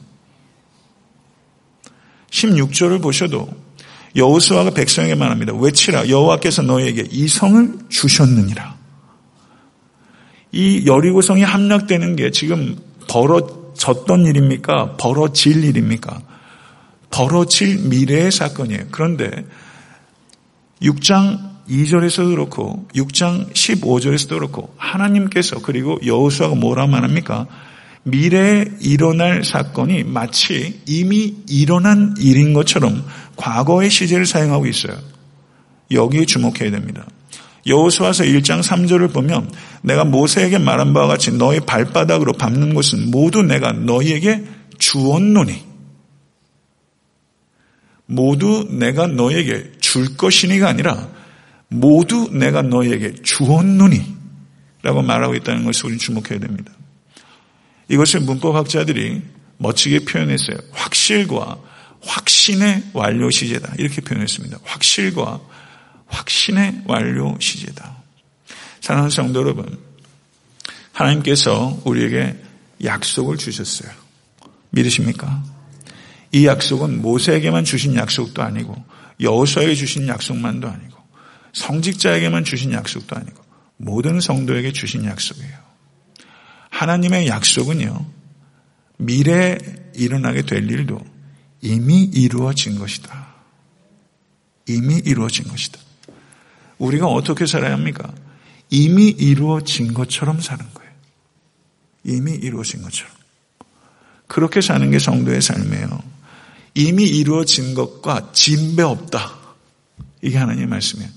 16절을 2.29 3.01
보셔도 3.01 3.49
여호수아가 4.15 4.71
백성에게 4.71 5.15
말합니다. 5.15 5.53
외치라 5.53 6.09
여호와께서 6.09 6.63
너에게 6.63 7.07
이 7.09 7.27
성을 7.27 7.77
주셨느니라. 7.89 8.75
이 10.51 10.85
여리고성이 10.85 11.43
함락되는 11.43 12.17
게 12.17 12.31
지금 12.31 12.77
벌어졌던 13.07 14.25
일입니까? 14.25 14.97
벌어질 14.97 15.63
일입니까? 15.63 16.21
벌어질 17.11 17.77
미래의 17.89 18.31
사건이에요. 18.31 18.85
그런데 18.91 19.45
6장 20.81 21.51
2절에서도 21.69 22.31
그렇고 22.31 22.87
6장 22.95 23.53
15절에서도 23.53 24.29
그렇고 24.29 24.73
하나님께서 24.77 25.61
그리고 25.61 25.99
여호수아가 26.05 26.55
뭐라 26.55 26.87
말합니까? 26.87 27.47
미래에 28.03 28.65
일어날 28.81 29.43
사건이 29.43 30.05
마치 30.05 30.81
이미 30.87 31.35
일어난 31.47 32.15
일인 32.17 32.53
것처럼 32.53 33.05
과거의 33.35 33.89
시제를 33.89 34.25
사용하고 34.25 34.65
있어요. 34.65 34.97
여기에 35.91 36.25
주목해야 36.25 36.71
됩니다. 36.71 37.05
여호수아서 37.67 38.23
1장 38.23 38.63
3절을 38.63 39.13
보면 39.13 39.51
내가 39.83 40.03
모세에게 40.03 40.57
말한 40.57 40.93
바와 40.93 41.07
같이 41.07 41.31
너의 41.31 41.59
발바닥으로 41.61 42.33
밟는 42.33 42.73
것은 42.73 43.11
모두 43.11 43.43
내가 43.43 43.71
너희에게 43.71 44.43
주었노니 44.79 45.70
모두 48.11 48.67
내가 48.69 49.07
너에게 49.07 49.71
줄 49.79 50.17
것이니가 50.17 50.67
아니라 50.67 51.09
모두 51.69 52.29
내가 52.31 52.61
너에게 52.61 53.13
주었노니 53.23 54.17
라고 54.83 55.01
말하고 55.01 55.35
있다는 55.35 55.63
것을 55.63 55.85
우리는 55.85 55.99
주목해야 55.99 56.39
됩니다. 56.39 56.73
이것을 57.87 58.21
문법학자들이 58.21 59.21
멋지게 59.57 60.05
표현했어요. 60.05 60.57
확실과 60.71 61.57
확신의 62.01 62.83
완료 62.93 63.29
시제다. 63.29 63.75
이렇게 63.77 64.01
표현했습니다. 64.01 64.59
확실과 64.63 65.39
확신의 66.07 66.81
완료 66.87 67.37
시제다. 67.39 67.95
사랑하는 68.81 69.09
성도 69.09 69.39
여러분, 69.39 69.79
하나님께서 70.91 71.79
우리에게 71.85 72.35
약속을 72.83 73.37
주셨어요. 73.37 73.91
믿으십니까? 74.71 75.43
이 76.31 76.45
약속은 76.45 77.01
모세에게만 77.01 77.63
주신 77.63 77.95
약속도 77.95 78.41
아니고 78.41 78.75
여호수아에게 79.19 79.75
주신 79.75 80.07
약속만도 80.07 80.67
아니고 80.67 80.97
성직자에게만 81.53 82.43
주신 82.43 82.71
약속도 82.71 83.15
아니고 83.15 83.43
모든 83.77 84.19
성도에게 84.19 84.71
주신 84.71 85.05
약속이에요. 85.05 85.57
하나님의 86.69 87.27
약속은요. 87.27 88.05
미래에 88.97 89.57
일어나게 89.95 90.43
될 90.43 90.69
일도 90.69 91.03
이미 91.61 92.03
이루어진 92.03 92.79
것이다. 92.79 93.27
이미 94.67 94.95
이루어진 94.97 95.47
것이다. 95.47 95.79
우리가 96.77 97.07
어떻게 97.07 97.45
살아야 97.45 97.73
합니까? 97.73 98.13
이미 98.69 99.09
이루어진 99.09 99.93
것처럼 99.93 100.39
사는 100.39 100.65
거예요. 100.73 100.91
이미 102.05 102.31
이루어진 102.31 102.81
것처럼. 102.81 103.13
그렇게 104.27 104.61
사는 104.61 104.89
게 104.89 104.97
성도의 104.97 105.41
삶이에요. 105.41 106.10
이미 106.73 107.03
이루어진 107.03 107.73
것과 107.73 108.31
진배 108.33 108.83
없다. 108.83 109.33
이게 110.21 110.37
하나님의 110.37 110.67
말씀이에요. 110.67 111.09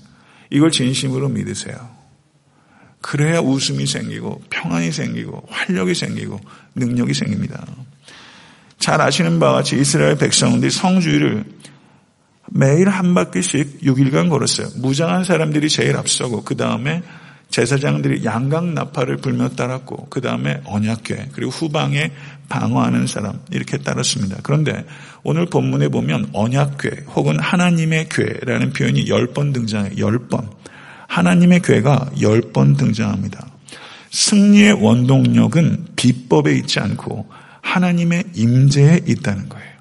이걸 0.51 0.71
진심으로 0.71 1.29
믿으세요. 1.29 1.95
그래야 3.01 3.39
웃음이 3.39 3.85
생기고 3.85 4.41
평안이 4.49 4.91
생기고 4.91 5.45
활력이 5.49 5.93
생기고 5.93 6.39
능력이 6.75 7.13
생깁니다. 7.13 7.65
잘 8.79 8.99
아시는 9.01 9.39
바와 9.39 9.53
같이 9.53 9.79
이스라엘 9.79 10.17
백성들이 10.17 10.71
성주의를 10.71 11.45
매일 12.47 12.89
한 12.89 13.13
바퀴씩 13.13 13.81
6일간 13.81 14.29
걸었어요. 14.29 14.69
무장한 14.77 15.23
사람들이 15.23 15.69
제일 15.69 15.97
앞서고 15.97 16.43
그 16.43 16.55
다음에 16.55 17.03
제사장들이 17.55 18.25
양강 18.25 18.73
나팔을 18.73 19.15
불며 19.15 19.47
따랐고 19.47 20.07
그 20.09 20.19
다음에 20.19 20.59
언약궤 20.65 21.29
그리고 21.31 21.51
후방에 21.51 22.11
방어하는 22.49 23.07
사람 23.07 23.39
이렇게 23.49 23.77
따랐습니다. 23.77 24.39
그런데 24.43 24.83
오늘 25.23 25.45
본문에 25.45 25.87
보면 25.87 26.31
언약궤 26.33 27.05
혹은 27.15 27.39
하나님의 27.39 28.09
궤라는 28.09 28.73
표현이 28.73 29.05
10번 29.05 29.53
등장해요. 29.53 29.95
10번. 29.95 30.49
하나님의 31.07 31.61
궤가 31.61 32.09
10번 32.17 32.77
등장합니다. 32.77 33.47
승리의 34.11 34.73
원동력은 34.73 35.85
비법에 35.95 36.53
있지 36.57 36.81
않고 36.81 37.29
하나님의 37.61 38.25
임재에 38.33 38.99
있다는 39.07 39.47
거예요. 39.47 39.71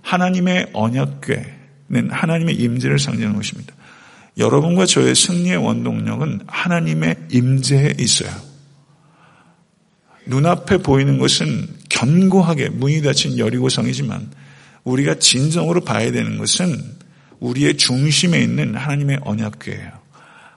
하나님의 0.00 0.70
언약궤는 0.72 2.08
하나님의 2.10 2.54
임재를 2.54 2.98
상징하는 2.98 3.36
것입니다. 3.36 3.74
여러분과 4.38 4.86
저의 4.86 5.14
승리의 5.14 5.56
원동력은 5.56 6.42
하나님의 6.46 7.16
임재에 7.30 7.94
있어요. 7.98 8.30
눈앞에 10.26 10.78
보이는 10.78 11.18
것은 11.18 11.68
견고하게 11.88 12.70
문이 12.70 13.02
닫힌 13.02 13.38
여리고성이지만 13.38 14.30
우리가 14.84 15.18
진정으로 15.18 15.82
봐야 15.82 16.10
되는 16.10 16.38
것은 16.38 16.76
우리의 17.40 17.76
중심에 17.76 18.40
있는 18.40 18.74
하나님의 18.74 19.20
언약궤예요. 19.22 19.92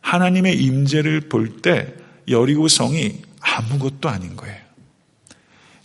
하나님의 0.01 0.57
임재를 0.57 1.21
볼 1.29 1.61
때 1.61 1.93
여리고성이 2.29 3.21
아무것도 3.39 4.09
아닌 4.09 4.35
거예요. 4.35 4.57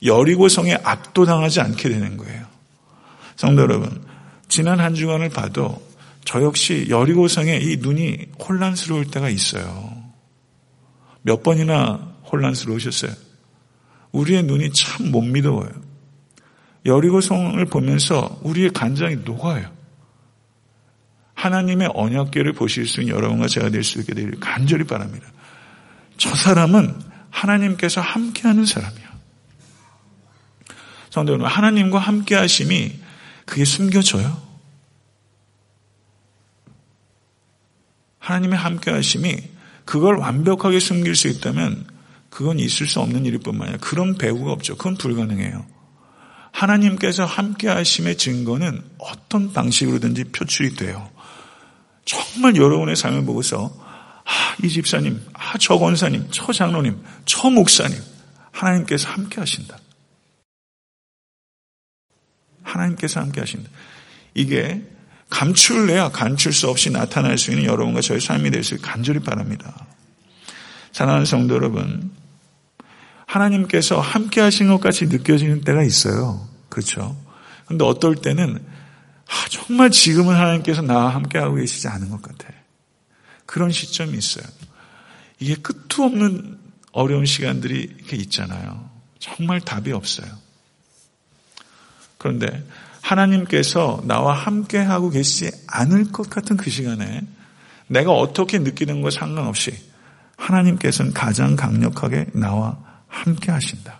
여리고성에 0.04 0.78
압도당하지 0.82 1.60
않게 1.60 1.88
되는 1.88 2.16
거예요. 2.16 2.44
성도 3.36 3.62
여러분, 3.62 4.04
지난 4.48 4.80
한 4.80 4.94
주간을 4.94 5.28
봐도 5.28 5.80
저 6.24 6.42
역시 6.42 6.86
여리고성에 6.88 7.58
이 7.58 7.76
눈이 7.78 8.26
혼란스러울 8.38 9.10
때가 9.10 9.28
있어요. 9.28 10.02
몇 11.22 11.42
번이나 11.42 12.14
혼란스러우셨어요? 12.30 13.12
우리의 14.12 14.42
눈이 14.44 14.72
참 14.72 15.10
못 15.10 15.22
믿어요. 15.22 15.68
여리고성을 16.84 17.64
보면서 17.66 18.40
우리의 18.42 18.70
간장이 18.70 19.16
녹아요. 19.24 19.70
하나님의 21.34 21.90
언약계를 21.94 22.52
보실 22.52 22.86
수 22.86 23.00
있는 23.00 23.14
여러분과 23.14 23.48
제가 23.48 23.70
될 23.70 23.82
수 23.82 24.00
있게 24.00 24.14
되기를 24.14 24.40
간절히 24.40 24.84
바랍니다. 24.84 25.26
저 26.16 26.34
사람은 26.34 26.94
하나님께서 27.30 28.00
함께하는 28.00 28.64
사람이야. 28.64 29.12
성도 31.10 31.32
여러분, 31.32 31.50
하나님과 31.50 31.98
함께하심이 31.98 32.92
그게 33.44 33.64
숨겨져요. 33.64 34.51
하나님의 38.22 38.56
함께 38.56 38.90
하심이 38.92 39.36
그걸 39.84 40.16
완벽하게 40.16 40.78
숨길 40.78 41.16
수 41.16 41.26
있다면 41.26 41.86
그건 42.30 42.60
있을 42.60 42.86
수 42.86 43.00
없는 43.00 43.26
일일 43.26 43.40
뿐만 43.40 43.68
아니라 43.68 43.80
그런 43.80 44.16
배우가 44.16 44.52
없죠. 44.52 44.76
그건 44.76 44.96
불가능해요. 44.96 45.66
하나님께서 46.52 47.24
함께 47.24 47.68
하심의 47.68 48.16
증거는 48.16 48.80
어떤 48.98 49.52
방식으로든지 49.52 50.24
표출이 50.24 50.76
돼요. 50.76 51.10
정말 52.04 52.54
여러분의 52.56 52.94
삶을 52.94 53.24
보고서 53.24 53.74
아, 54.24 54.56
이 54.62 54.68
집사님, 54.68 55.20
아, 55.32 55.58
저 55.58 55.76
권사님, 55.78 56.28
저 56.30 56.52
장로님, 56.52 57.02
저 57.24 57.50
목사님, 57.50 57.98
하나님께서 58.52 59.08
함께 59.08 59.40
하신다. 59.40 59.78
하나님께서 62.62 63.20
함께 63.20 63.40
하신다. 63.40 63.68
이게 64.34 64.82
감출래야 65.32 66.10
감출 66.10 66.52
수 66.52 66.68
없이 66.68 66.90
나타날 66.90 67.38
수 67.38 67.50
있는 67.50 67.64
여러분과 67.64 68.02
저의 68.02 68.20
삶이 68.20 68.50
될 68.50 68.62
수 68.62 68.74
있게 68.74 68.86
간절히 68.86 69.20
바랍니다. 69.20 69.86
사랑하는 70.92 71.24
성도 71.24 71.54
여러분, 71.54 72.12
하나님께서 73.26 73.98
함께 73.98 74.42
하신 74.42 74.68
것 74.68 74.78
같이 74.78 75.06
느껴지는 75.06 75.62
때가 75.62 75.82
있어요. 75.84 76.46
그렇죠? 76.68 77.16
근데 77.64 77.84
어떨 77.84 78.16
때는 78.16 78.62
아, 79.26 79.48
정말 79.48 79.90
지금은 79.90 80.34
하나님께서 80.34 80.82
나와 80.82 81.08
함께 81.14 81.38
하고 81.38 81.54
계시지 81.54 81.88
않은 81.88 82.10
것 82.10 82.20
같아. 82.20 82.48
그런 83.46 83.70
시점이 83.70 84.16
있어요. 84.16 84.44
이게 85.38 85.54
끝도 85.54 86.04
없는 86.04 86.58
어려운 86.92 87.24
시간들이 87.24 87.94
이렇게 87.96 88.16
있잖아요. 88.18 88.90
정말 89.18 89.62
답이 89.62 89.92
없어요. 89.92 90.28
그런데 92.18 92.62
하나님께서 93.12 94.02
나와 94.04 94.34
함께 94.34 94.78
하고 94.78 95.10
계시지 95.10 95.50
않을 95.66 96.12
것 96.12 96.28
같은 96.28 96.56
그 96.56 96.70
시간에 96.70 97.22
내가 97.86 98.12
어떻게 98.12 98.58
느끼는 98.58 99.02
것 99.02 99.12
상관없이 99.12 99.72
하나님께서는 100.36 101.12
가장 101.12 101.56
강력하게 101.56 102.26
나와 102.32 102.78
함께 103.06 103.52
하신다. 103.52 103.98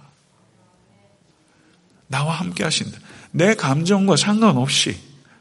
나와 2.09 2.35
함께 2.35 2.65
하신다. 2.65 2.99
내 3.31 3.55
감정과 3.55 4.17
상관없이 4.17 4.97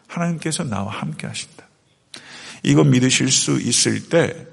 하나님께서 0.08 0.64
나와 0.64 0.92
함께 0.92 1.28
하신다. 1.28 1.66
이거 2.64 2.84
믿으실 2.84 3.30
수 3.32 3.60
있을 3.60 4.10
때 4.10 4.48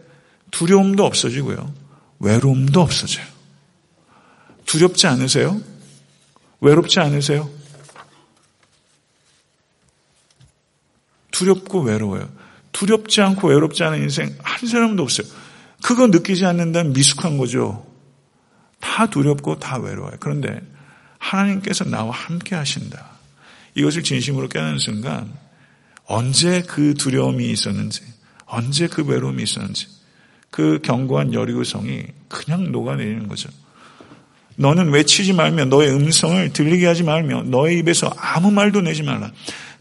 두려움도 0.51 1.05
없어지고요. 1.05 1.73
외로움도 2.21 2.81
없어져요. 2.81 3.27
두렵지 4.67 5.07
않으세요? 5.07 5.61
외롭지 6.61 7.01
않으세요? 7.01 7.58
두렵고 11.39 11.83
외로워요. 11.83 12.29
두렵지 12.73 13.21
않고 13.21 13.49
외롭지 13.49 13.85
않은 13.85 14.03
인생 14.03 14.37
한 14.43 14.69
사람도 14.69 15.03
없어요. 15.03 15.27
그거 15.83 16.09
느끼지 16.09 16.45
않는다면 16.45 16.93
미숙한 16.93 17.39
거죠. 17.39 17.87
다 18.81 19.07
두렵고 19.07 19.59
다 19.61 19.79
외로워요. 19.79 20.17
그런데 20.19 20.61
하나님께서 21.19 21.85
나와 21.85 22.11
함께 22.11 22.57
하신다. 22.57 23.07
이것을 23.75 24.03
진심으로 24.03 24.49
깨닫는 24.49 24.79
순간 24.79 25.33
언제 26.07 26.63
그 26.63 26.95
두려움이 26.95 27.49
있었는지, 27.51 28.03
언제 28.47 28.89
그 28.89 29.05
외로움이 29.05 29.43
있었는지, 29.43 29.87
그 30.51 30.81
견고한 30.83 31.35
여리고성이 31.35 32.07
그냥 32.29 32.73
녹아내리는 32.73 33.29
거죠. 33.29 33.51
너는 34.57 34.91
외치지 34.91 35.35
말며 35.35 35.67
너의 35.67 35.91
음성을 35.91 36.53
들리게 36.53 36.87
하지 36.87 37.05
말며 37.05 37.45
너의 37.45 37.79
입에서 37.79 38.13
아무 38.17 38.51
말도 38.51 38.81
내지 38.81 39.05
말라. 39.05 39.31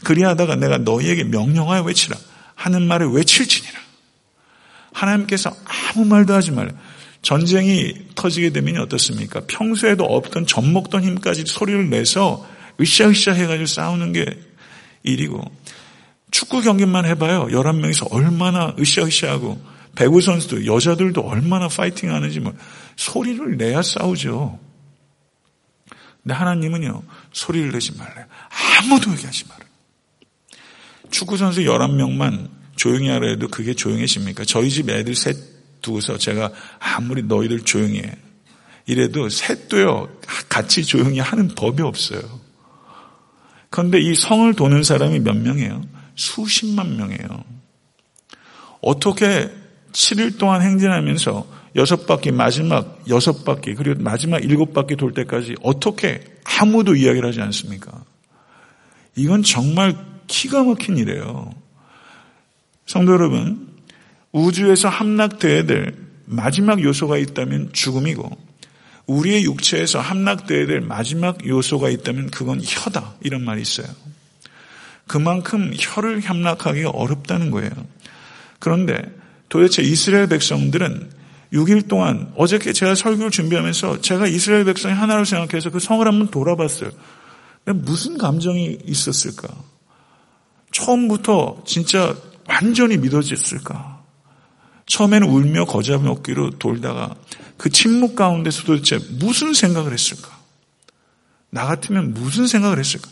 그리하다가 0.04 0.56
내가 0.56 0.78
너희에게 0.78 1.24
명령하여 1.24 1.82
외치라. 1.82 2.16
하는 2.54 2.86
말을 2.86 3.08
외칠지니라. 3.10 3.78
하나님께서 4.92 5.54
아무 5.64 6.04
말도 6.04 6.34
하지 6.34 6.50
말라. 6.50 6.72
전쟁이 7.22 7.94
터지게 8.14 8.50
되면 8.50 8.80
어떻습니까? 8.80 9.42
평소에도 9.46 10.04
없던 10.04 10.46
젖먹던 10.46 11.04
힘까지 11.04 11.44
소리를 11.46 11.90
내서 11.90 12.46
으쌰으쌰 12.80 13.32
해가지고 13.32 13.66
싸우는 13.66 14.12
게 14.12 14.24
일이고 15.02 15.42
축구 16.30 16.60
경기만 16.60 17.06
해봐요. 17.06 17.46
11명이서 17.46 18.08
얼마나 18.12 18.74
으쌰으쌰하고 18.78 19.60
배구 19.94 20.20
선수도 20.20 20.66
여자들도 20.66 21.20
얼마나 21.22 21.68
파이팅 21.68 22.12
하는지 22.12 22.40
뭐 22.40 22.54
소리를 22.96 23.56
내야 23.56 23.82
싸우죠. 23.82 24.58
근데 26.22 26.34
하나님은요. 26.34 27.02
소리를 27.32 27.72
내지 27.72 27.96
말래요. 27.96 28.26
아무도 28.80 29.10
얘기하지 29.12 29.44
말아요. 29.48 29.67
축구선수 31.10 31.62
11명만 31.62 32.48
조용히 32.76 33.08
하라 33.08 33.28
해도 33.28 33.48
그게 33.48 33.74
조용해집니까? 33.74 34.44
저희 34.44 34.70
집 34.70 34.88
애들 34.88 35.14
셋 35.14 35.36
두고서 35.80 36.18
제가 36.18 36.50
아무리 36.78 37.22
너희들 37.22 37.60
조용히 37.60 37.98
해. 37.98 38.16
이래도 38.86 39.28
셋도요, 39.28 40.08
같이 40.48 40.84
조용히 40.84 41.18
하는 41.18 41.48
법이 41.48 41.82
없어요. 41.82 42.20
그런데 43.70 44.00
이 44.00 44.14
성을 44.14 44.52
도는 44.54 44.82
사람이 44.82 45.20
몇 45.20 45.36
명이에요? 45.36 45.82
수십만 46.14 46.96
명이에요. 46.96 47.44
어떻게 48.80 49.50
7일 49.92 50.38
동안 50.38 50.62
행진하면서 50.62 51.58
여섯 51.76 52.06
바퀴, 52.06 52.30
마지막 52.30 53.02
여섯 53.08 53.44
바퀴, 53.44 53.74
그리고 53.74 54.02
마지막 54.02 54.42
일곱 54.42 54.72
바퀴 54.72 54.96
돌 54.96 55.12
때까지 55.12 55.54
어떻게 55.62 56.24
아무도 56.44 56.94
이야기를 56.94 57.28
하지 57.28 57.40
않습니까? 57.42 58.04
이건 59.16 59.42
정말 59.42 59.96
기가 60.28 60.62
막힌 60.62 60.96
일이에요. 60.96 61.52
성도 62.86 63.12
여러분, 63.12 63.68
우주에서 64.32 64.88
함락되어야 64.88 65.64
될 65.66 65.94
마지막 66.26 66.80
요소가 66.82 67.18
있다면 67.18 67.70
죽음이고, 67.72 68.48
우리의 69.06 69.44
육체에서 69.44 70.00
함락되어야 70.00 70.66
될 70.66 70.80
마지막 70.80 71.44
요소가 71.46 71.88
있다면 71.88 72.30
그건 72.30 72.60
혀다. 72.62 73.14
이런 73.22 73.44
말이 73.44 73.62
있어요. 73.62 73.86
그만큼 75.06 75.72
혀를 75.76 76.20
함락하기가 76.20 76.90
어렵다는 76.90 77.50
거예요. 77.50 77.70
그런데 78.58 79.02
도대체 79.48 79.82
이스라엘 79.82 80.28
백성들은 80.28 81.10
6일 81.54 81.88
동안 81.88 82.30
어저께 82.36 82.74
제가 82.74 82.94
설교를 82.94 83.30
준비하면서 83.30 84.02
제가 84.02 84.26
이스라엘 84.26 84.66
백성이 84.66 84.94
하나로 84.94 85.24
생각해서 85.24 85.70
그 85.70 85.80
성을 85.80 86.06
한번 86.06 86.28
돌아봤어요. 86.28 86.90
무슨 87.64 88.18
감정이 88.18 88.78
있었을까? 88.84 89.48
처음부터 90.72 91.62
진짜 91.66 92.16
완전히 92.48 92.96
믿어졌을까? 92.96 94.02
처음에는 94.86 95.28
울며 95.28 95.66
거잡 95.66 96.02
먹기로 96.02 96.58
돌다가 96.58 97.14
그 97.56 97.70
침묵 97.70 98.16
가운데서 98.16 98.64
도대체 98.64 98.98
무슨 99.18 99.52
생각을 99.52 99.92
했을까? 99.92 100.36
나 101.50 101.66
같으면 101.66 102.14
무슨 102.14 102.46
생각을 102.46 102.78
했을까? 102.78 103.10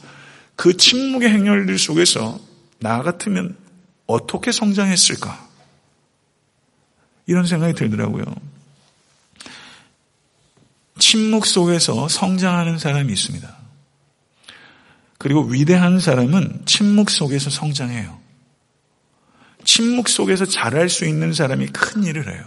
그 0.57 0.77
침묵의 0.77 1.29
행렬들 1.29 1.79
속에서 1.79 2.38
나 2.79 3.03
같으면 3.03 3.57
어떻게 4.07 4.53
성장했을까? 4.53 5.47
이런 7.27 7.47
생각이 7.47 7.75
들더라고요. 7.75 8.25
침묵 10.99 11.45
속에서 11.45 12.09
성장하는 12.09 12.79
사람이 12.79 13.12
있습니다. 13.12 13.65
그리고 15.27 15.43
위대한 15.43 15.99
사람은 15.99 16.67
침묵 16.67 17.11
속에서 17.11 17.51
성장해요. 17.51 18.17
침묵 19.65 20.09
속에서 20.09 20.45
잘할 20.45 20.89
수 20.89 21.05
있는 21.05 21.33
사람이 21.33 21.67
큰 21.73 22.05
일을 22.05 22.33
해요. 22.33 22.45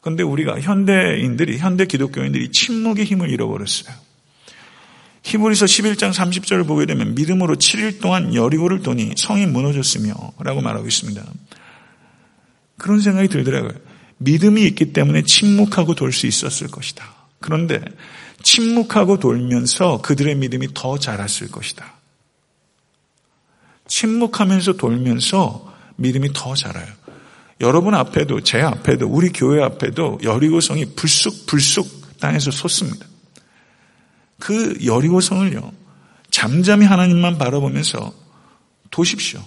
그런데 0.00 0.22
우리가 0.22 0.58
현대인들이, 0.58 1.58
현대 1.58 1.84
기독교인들이 1.84 2.52
침묵의 2.52 3.04
힘을 3.04 3.28
잃어버렸어요. 3.28 3.94
히브리서 5.24 5.66
11장 5.66 6.14
30절을 6.14 6.66
보게 6.66 6.86
되면 6.86 7.14
믿음으로 7.14 7.56
7일 7.56 8.00
동안 8.00 8.34
여리고를 8.34 8.80
도니 8.80 9.12
성이 9.18 9.44
무너졌으며 9.44 10.14
라고 10.38 10.62
말하고 10.62 10.86
있습니다. 10.86 11.22
그런 12.78 13.00
생각이 13.00 13.28
들더라고요. 13.28 13.78
믿음이 14.16 14.64
있기 14.68 14.94
때문에 14.94 15.20
침묵하고 15.20 15.94
돌 15.94 16.12
수 16.12 16.26
있었을 16.26 16.68
것이다. 16.68 17.04
그런데 17.40 17.82
침묵하고 18.42 19.18
돌면서 19.18 20.00
그들의 20.00 20.36
믿음이 20.36 20.68
더 20.72 20.98
자랐을 20.98 21.50
것이다. 21.50 21.95
침묵하면서 23.88 24.74
돌면서 24.74 25.72
믿음이 25.96 26.30
더 26.32 26.54
자라요. 26.54 26.86
여러분 27.60 27.94
앞에도 27.94 28.40
제 28.40 28.60
앞에도 28.60 29.06
우리 29.06 29.30
교회 29.30 29.62
앞에도 29.62 30.18
여리고성이 30.22 30.84
불쑥불쑥 30.94 32.18
땅에서 32.20 32.50
솟습니다. 32.50 33.06
그 34.38 34.76
여리고성을요 34.84 35.72
잠잠히 36.30 36.84
하나님만 36.84 37.38
바라보면서 37.38 38.12
도십시오. 38.90 39.42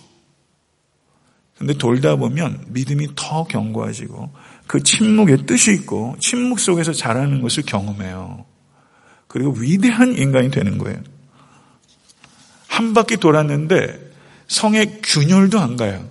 근데 1.57 1.73
돌다 1.73 2.15
보면 2.15 2.65
믿음이 2.69 3.09
더 3.15 3.43
견고해지고 3.43 4.31
그 4.65 4.81
침묵의 4.81 5.45
뜻이 5.45 5.73
있고 5.73 6.15
침묵 6.19 6.59
속에서 6.59 6.93
자라는 6.93 7.41
것을 7.41 7.63
경험해요. 7.63 8.45
그리고 9.27 9.51
위대한 9.51 10.17
인간이 10.17 10.49
되는 10.49 10.77
거예요. 10.77 10.97
한 12.67 12.93
바퀴 12.93 13.17
돌았는데 13.17 14.08
성에 14.49 14.99
균열도 15.03 15.59
안 15.59 15.77
가요. 15.77 16.09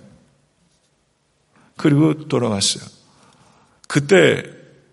그리고 1.75 2.27
돌아갔어요. 2.27 2.83
그때 3.87 4.43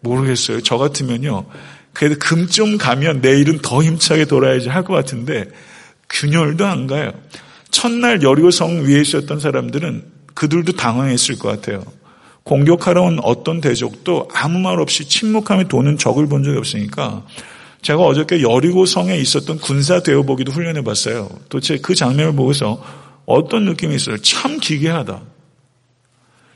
모르겠어요. 0.01 0.61
저 0.63 0.77
같으면요. 0.79 1.47
그래도 1.93 2.17
금 2.19 2.47
좀 2.49 2.77
가면 2.77 3.21
내일은 3.23 3.59
더 3.63 3.83
힘차게 3.83 4.27
돌아야지 4.27 4.69
할 4.69 4.85
것 4.85 4.93
같은데 4.93 5.47
균열도 6.11 6.67
안 6.67 6.87
가요. 6.87 7.13
첫날 7.71 8.23
여리고성 8.23 8.85
위에 8.85 9.01
있었던 9.01 9.41
사람들은 9.41 10.05
그들도 10.35 10.73
당황했을 10.73 11.39
것 11.39 11.49
같아요. 11.49 11.83
공격하러 12.45 13.03
온 13.03 13.19
어떤 13.23 13.61
대적도 13.61 14.29
아무 14.33 14.59
말 14.61 14.79
없이 14.79 15.09
침묵하며 15.09 15.65
도는 15.65 15.99
적을 15.99 16.29
본 16.29 16.45
적이 16.45 16.59
없으니까 16.59 17.25
제가 17.83 18.01
어저께 18.03 18.43
여리고성에 18.43 19.17
있었던 19.17 19.59
군사 19.59 20.01
대여보기도 20.03 20.53
훈련해 20.53 20.83
봤어요. 20.85 21.29
도대체 21.49 21.79
그 21.79 21.95
장면을 21.95 22.35
보고서 22.35 22.83
어떤 23.27 23.65
느낌이 23.65 23.95
있어요? 23.97 24.17
참 24.19 24.59
기괴하다. 24.59 25.23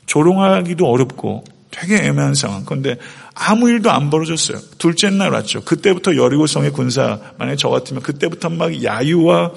조롱하기도 0.05 0.85
어렵고 0.85 1.43
되게 1.69 1.97
애매한 1.97 2.33
상황. 2.33 2.65
그런데 2.65 2.97
아무 3.33 3.69
일도 3.69 3.91
안 3.91 4.09
벌어졌어요. 4.09 4.59
둘째 4.77 5.09
날 5.09 5.31
왔죠. 5.31 5.63
그때부터 5.63 6.15
여리고성의 6.15 6.71
군사, 6.71 7.19
만약에 7.37 7.55
저 7.55 7.69
같으면 7.69 8.01
그때부터 8.01 8.49
막 8.49 8.83
야유와 8.83 9.51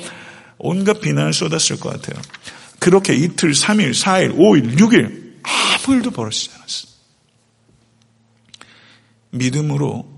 온갖 0.58 1.00
비난을 1.00 1.32
쏟았을 1.32 1.80
것 1.80 1.92
같아요. 1.92 2.20
그렇게 2.78 3.14
이틀, 3.14 3.52
3일, 3.52 3.90
4일, 3.90 4.36
5일, 4.36 4.78
6일 4.78 5.34
아무 5.42 5.96
일도 5.96 6.10
벌어지지 6.10 6.50
않았어요. 6.54 6.94
믿음으로 9.30 10.08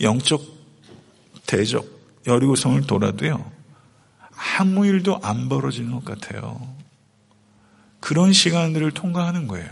영적 0.00 0.42
대적 1.46 1.86
여리고성을 2.26 2.82
돌아도요. 2.82 3.55
아무 4.36 4.86
일도 4.86 5.20
안 5.22 5.48
벌어지는 5.48 5.92
것 5.92 6.04
같아요. 6.04 6.74
그런 8.00 8.32
시간들을 8.32 8.92
통과하는 8.92 9.46
거예요. 9.46 9.68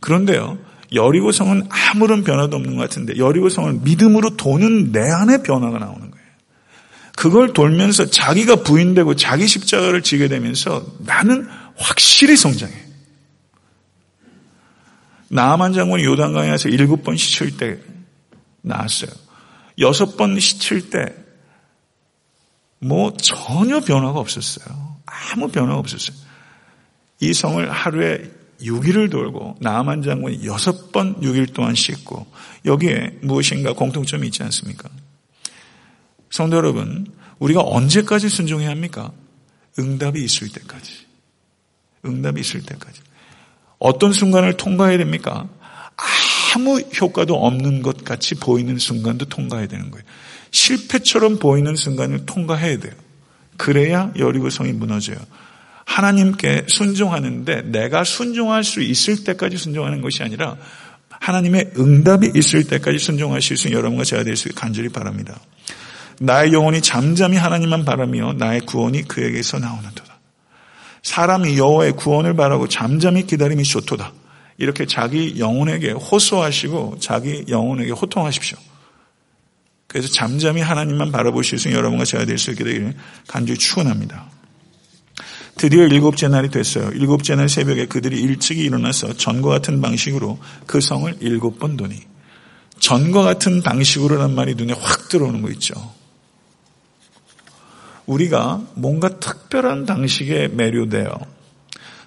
그런데요. 0.00 0.58
여리고성은 0.92 1.68
아무런 1.68 2.24
변화도 2.24 2.56
없는 2.56 2.76
것 2.76 2.82
같은데 2.82 3.16
여리고성을 3.18 3.80
믿음으로 3.82 4.36
도는 4.36 4.92
내 4.92 5.00
안에 5.00 5.42
변화가 5.42 5.78
나오는 5.78 6.10
거예요. 6.10 6.26
그걸 7.16 7.52
돌면서 7.52 8.06
자기가 8.06 8.56
부인되고 8.56 9.16
자기 9.16 9.46
십자가를 9.46 10.02
지게 10.02 10.28
되면서 10.28 10.84
나는 10.98 11.48
확실히 11.76 12.36
성장해. 12.36 12.74
나만 15.28 15.72
장군이 15.72 16.04
요단강에서 16.04 16.68
일곱 16.68 17.02
번 17.02 17.16
시칠 17.16 17.56
때 17.56 17.78
나왔어요. 18.62 19.10
여섯 19.80 20.16
번 20.16 20.38
시칠 20.38 20.90
때 20.90 21.14
뭐 22.78 23.12
전혀 23.14 23.80
변화가 23.80 24.18
없었어요. 24.18 24.96
아무 25.06 25.48
변화가 25.48 25.78
없었어요. 25.78 26.16
이 27.20 27.32
성을 27.32 27.70
하루에 27.70 28.30
6일을 28.60 29.10
돌고 29.10 29.56
나만 29.60 30.02
장군이 30.02 30.46
여섯 30.46 30.92
번 30.92 31.20
6일 31.20 31.52
동안 31.52 31.74
씻고 31.74 32.26
여기에 32.64 33.18
무엇인가 33.22 33.72
공통점이 33.72 34.26
있지 34.28 34.42
않습니까? 34.42 34.88
성도 36.30 36.56
여러분, 36.56 37.06
우리가 37.38 37.62
언제까지 37.62 38.28
순종해야 38.28 38.70
합니까? 38.70 39.12
응답이 39.78 40.22
있을 40.22 40.48
때까지. 40.48 41.06
응답이 42.04 42.40
있을 42.40 42.62
때까지. 42.62 43.00
어떤 43.78 44.12
순간을 44.12 44.56
통과해야 44.56 44.98
됩니까? 44.98 45.48
아무 46.54 46.80
효과도 47.00 47.34
없는 47.34 47.82
것 47.82 48.04
같이 48.04 48.34
보이는 48.34 48.78
순간도 48.78 49.26
통과해야 49.26 49.68
되는 49.68 49.90
거예요. 49.90 50.04
실패처럼 50.50 51.38
보이는 51.38 51.74
순간을 51.74 52.26
통과해야 52.26 52.78
돼요. 52.78 52.92
그래야 53.56 54.12
여리고성이 54.18 54.72
무너져요. 54.72 55.16
하나님께 55.84 56.64
순종하는데 56.68 57.62
내가 57.62 58.04
순종할 58.04 58.64
수 58.64 58.82
있을 58.82 59.24
때까지 59.24 59.56
순종하는 59.56 60.00
것이 60.00 60.22
아니라 60.22 60.56
하나님의 61.08 61.72
응답이 61.78 62.32
있을 62.34 62.64
때까지 62.64 62.98
순종하실 62.98 63.56
수 63.56 63.68
있는 63.68 63.78
여러분과 63.78 64.04
제가 64.04 64.24
될 64.24 64.36
수 64.36 64.48
있게 64.48 64.60
간절히 64.60 64.88
바랍니다. 64.88 65.38
나의 66.18 66.52
영혼이 66.52 66.82
잠잠히 66.82 67.36
하나님만 67.36 67.84
바라며 67.84 68.34
나의 68.34 68.60
구원이 68.62 69.02
그에게서 69.02 69.58
나오는도다. 69.58 70.16
사람이 71.02 71.56
여호와의 71.56 71.92
구원을 71.92 72.34
바라고 72.34 72.68
잠잠히 72.68 73.26
기다림이 73.26 73.62
좋도다. 73.64 74.12
이렇게 74.58 74.86
자기 74.86 75.38
영혼에게 75.38 75.92
호소하시고 75.92 76.96
자기 77.00 77.44
영혼에게 77.48 77.92
호통하십시오. 77.92 78.58
그래서 79.96 80.12
잠잠히 80.12 80.60
하나님만 80.60 81.10
바라보실 81.10 81.58
수 81.58 81.68
있는 81.68 81.78
여러분과 81.78 82.04
제가 82.04 82.26
될 82.26 82.36
수 82.36 82.50
있게 82.50 82.64
되기를 82.64 82.94
간절히 83.26 83.58
축원합니다. 83.58 84.26
드디어 85.56 85.86
일곱째 85.86 86.28
날이 86.28 86.50
됐어요. 86.50 86.90
일곱째 86.90 87.34
날 87.34 87.48
새벽에 87.48 87.86
그들이 87.86 88.20
일찍이 88.20 88.62
일어나서 88.62 89.14
전과 89.14 89.48
같은 89.48 89.80
방식으로 89.80 90.38
그 90.66 90.82
성을 90.82 91.10
일곱 91.20 91.58
번 91.58 91.78
도니 91.78 91.98
전과 92.78 93.22
같은 93.22 93.62
방식으로란 93.62 94.34
말이 94.34 94.54
눈에 94.54 94.74
확 94.74 95.08
들어오는 95.08 95.40
거 95.40 95.48
있죠. 95.52 95.72
우리가 98.04 98.62
뭔가 98.74 99.18
특별한 99.18 99.86
방식에 99.86 100.48
매료되어 100.48 101.18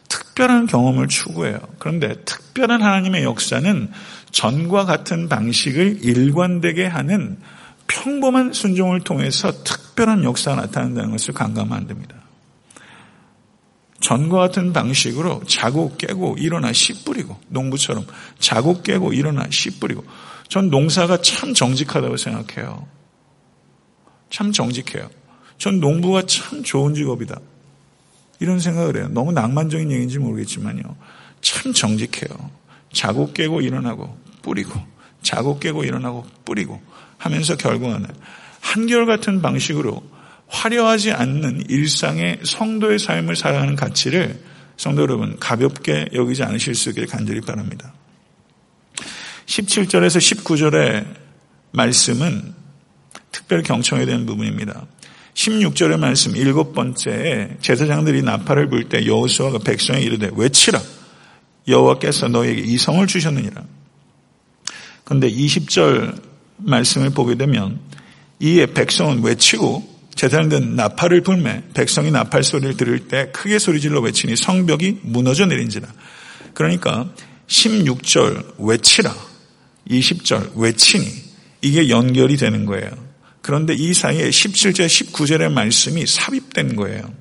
특별한 0.10 0.68
경험을 0.68 1.08
추구해요. 1.08 1.58
그런데 1.80 2.22
특별한 2.24 2.84
하나님의 2.84 3.24
역사는 3.24 3.92
전과 4.30 4.86
같은 4.86 5.28
방식을 5.28 6.06
일관되게 6.06 6.86
하는 6.86 7.40
평범한 7.90 8.54
순종을 8.54 9.02
통해서 9.02 9.52
특별한 9.64 10.24
역사가 10.24 10.62
나타난다는 10.62 11.12
것을 11.12 11.34
안 11.38 11.88
됩니다. 11.88 12.16
전과 14.00 14.38
같은 14.38 14.72
방식으로 14.72 15.44
자고 15.46 15.98
깨고 15.98 16.38
일어나 16.40 16.72
씨 16.72 17.04
뿌리고 17.04 17.38
농부처럼 17.50 18.06
자고 18.40 18.82
깨고 18.82 19.14
일어나 19.14 19.46
씨 19.50 19.80
뿌리고 19.80 20.06
전 20.48 20.70
농사가 20.70 21.22
참 21.22 21.54
정직하다고 21.54 22.16
생각해요. 22.16 22.88
참 24.30 24.52
정직해요. 24.52 25.10
전 25.58 25.80
농부가 25.80 26.26
참 26.26 26.64
좋은 26.64 26.94
직업이다. 26.94 27.40
이런 28.40 28.60
생각을 28.60 28.98
해요. 28.98 29.10
너무 29.12 29.34
낭만적인 29.34 29.92
얘기인지 29.92 30.20
모르겠지만요. 30.20 30.84
참 31.42 31.74
정직해요. 31.74 32.52
자고 32.94 33.34
깨고 33.34 33.62
일어나고 33.62 34.18
뿌리고 34.42 34.80
자고 35.22 35.60
깨고 35.60 35.84
일어나고 35.84 36.26
뿌리고 36.46 36.82
하면서 37.20 37.56
결국은 37.56 38.08
한결같은 38.62 39.44
방식으로 39.44 40.02
화려하지 40.48 41.12
않는 41.12 41.66
일상의 41.70 42.40
성도의 42.44 42.98
삶을 42.98 43.36
살아가는 43.36 43.76
가치를 43.76 44.42
성도 44.78 45.04
여러분 45.04 45.38
가볍게 45.40 46.08
여기지 46.14 46.42
않으실 46.44 46.74
수 46.74 46.90
있기를 46.90 47.08
간절히 47.08 47.42
바랍니다. 47.42 47.94
17절에서 49.46 50.44
19절의 50.44 51.06
말씀은 51.72 52.56
특별 53.32 53.62
경청에 53.62 54.06
대한 54.06 54.26
부분입니다. 54.26 54.88
16절의 55.34 56.00
말씀 56.00 56.36
일곱 56.36 56.74
번째에 56.74 57.58
제사장들이 57.62 58.24
나팔을 58.24 58.70
불 58.70 58.90
때 58.90 59.06
여호수아가 59.06 59.60
백성에 59.60 60.00
이르되 60.00 60.32
외치라 60.36 60.82
여호와께서 61.68 62.30
너에게 62.30 62.62
이 62.62 62.78
성을 62.78 63.06
주셨느니라. 63.06 63.64
그런데 65.04 65.30
20절 65.30 66.29
말씀을 66.60 67.12
보게 67.12 67.36
되면 67.36 67.80
이에 68.40 68.68
백성은 68.68 69.24
외치고 69.24 69.88
제사장들은 70.16 70.76
나팔을 70.76 71.22
불매 71.22 71.64
백성이 71.74 72.12
나팔 72.12 72.44
소리를 72.44 72.76
들을 72.76 73.08
때 73.08 73.30
크게 73.32 73.60
소리질러 73.60 74.02
외치니 74.02 74.36
성벽이 74.36 75.00
무너져 75.04 75.46
내린지라. 75.46 75.88
그러니까 76.54 77.10
16절 77.48 78.56
외치라 78.60 79.16
20절 79.90 80.58
외치니 80.58 81.06
이게 81.62 81.90
연결이 81.90 82.38
되는 82.38 82.66
거예요. 82.66 82.90
그런데 83.42 83.74
이 83.74 83.94
사이에 83.94 84.30
17절, 84.30 84.86
19절의 84.86 85.52
말씀이 85.52 86.06
삽입된 86.06 86.76
거예요. 86.76 87.14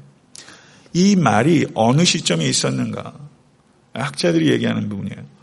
이 0.92 1.16
말이 1.16 1.66
어느 1.74 2.05
시점에 2.05 2.46
있었는가? 2.46 3.14
학자들이 3.94 4.51
얘기하는 4.53 4.88
부분이에요. 4.88 5.38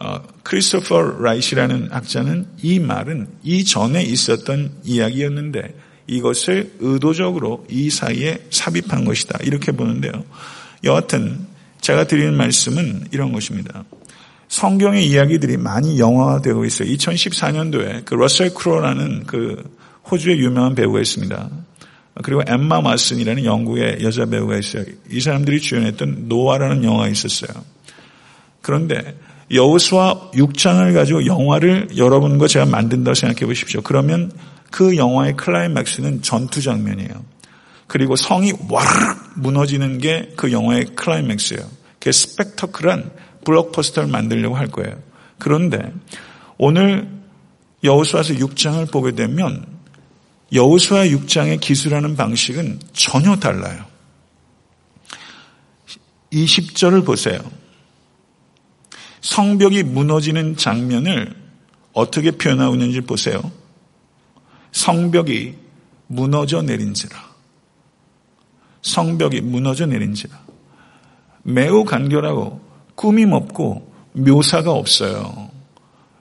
어, 0.00 0.20
크리스토퍼 0.42 1.20
라이시라는 1.20 1.88
학자는 1.90 2.46
이 2.62 2.80
말은 2.80 3.28
이전에 3.42 4.02
있었던 4.02 4.72
이야기였는데 4.84 5.74
이것을 6.06 6.74
의도적으로 6.80 7.64
이 7.70 7.90
사이에 7.90 8.46
삽입한 8.50 9.04
것이다. 9.04 9.38
이렇게 9.44 9.72
보는데요. 9.72 10.12
여하튼 10.82 11.46
제가 11.80 12.06
드리는 12.06 12.34
말씀은 12.34 13.08
이런 13.12 13.32
것입니다. 13.32 13.84
성경의 14.48 15.06
이야기들이 15.08 15.56
많이 15.56 15.98
영화화되고 15.98 16.64
있어요. 16.64 16.88
2014년도에 16.90 18.04
그 18.04 18.14
러셀 18.14 18.52
크로라는 18.54 19.24
그 19.26 19.62
호주의 20.10 20.38
유명한 20.38 20.74
배우가 20.74 21.00
있습니다. 21.00 21.50
그리고 22.22 22.42
엠마 22.46 22.80
마슨이라는 22.80 23.44
영국의 23.44 23.98
여자 24.02 24.26
배우가 24.26 24.56
있어요. 24.56 24.84
이 25.10 25.20
사람들이 25.20 25.60
주연했던 25.60 26.28
노아라는 26.28 26.84
영화가 26.84 27.08
있었어요. 27.08 27.64
그런데 28.60 29.16
여호수아 29.50 30.30
6장을 30.32 30.94
가지고 30.94 31.26
영화를 31.26 31.88
여러분과 31.96 32.48
제가 32.48 32.66
만든다고 32.66 33.14
생각해 33.14 33.46
보십시오. 33.46 33.82
그러면 33.82 34.32
그 34.70 34.96
영화의 34.96 35.36
클라이맥스는 35.36 36.22
전투 36.22 36.62
장면이에요. 36.62 37.24
그리고 37.86 38.16
성이 38.16 38.52
와르르 38.68 39.14
무너지는 39.36 39.98
게 39.98 40.30
그 40.36 40.52
영화의 40.52 40.86
클라이맥스예요. 40.96 41.62
그게 41.98 42.12
스펙터클한 42.12 43.10
블록버스터를 43.44 44.08
만들려고 44.08 44.56
할 44.56 44.68
거예요. 44.68 44.96
그런데 45.38 45.92
오늘 46.58 47.08
여호수아서 47.82 48.34
6장을 48.34 48.90
보게 48.90 49.12
되면 49.12 49.64
여호수아 50.52 51.04
6장의 51.06 51.60
기술하는 51.60 52.16
방식은 52.16 52.80
전혀 52.92 53.36
달라요. 53.36 53.84
20절을 56.32 57.04
보세요. 57.04 57.38
성벽이 59.34 59.82
무너지는 59.82 60.56
장면을 60.56 61.34
어떻게 61.92 62.30
표현하고 62.30 62.74
있는지 62.74 63.00
보세요. 63.00 63.42
성벽이 64.70 65.54
무너져 66.06 66.62
내린지라. 66.62 67.16
성벽이 68.82 69.40
무너져 69.40 69.86
내린지라. 69.86 70.38
매우 71.42 71.84
간결하고 71.84 72.60
꾸밈 72.94 73.32
없고 73.32 73.92
묘사가 74.12 74.70
없어요. 74.70 75.50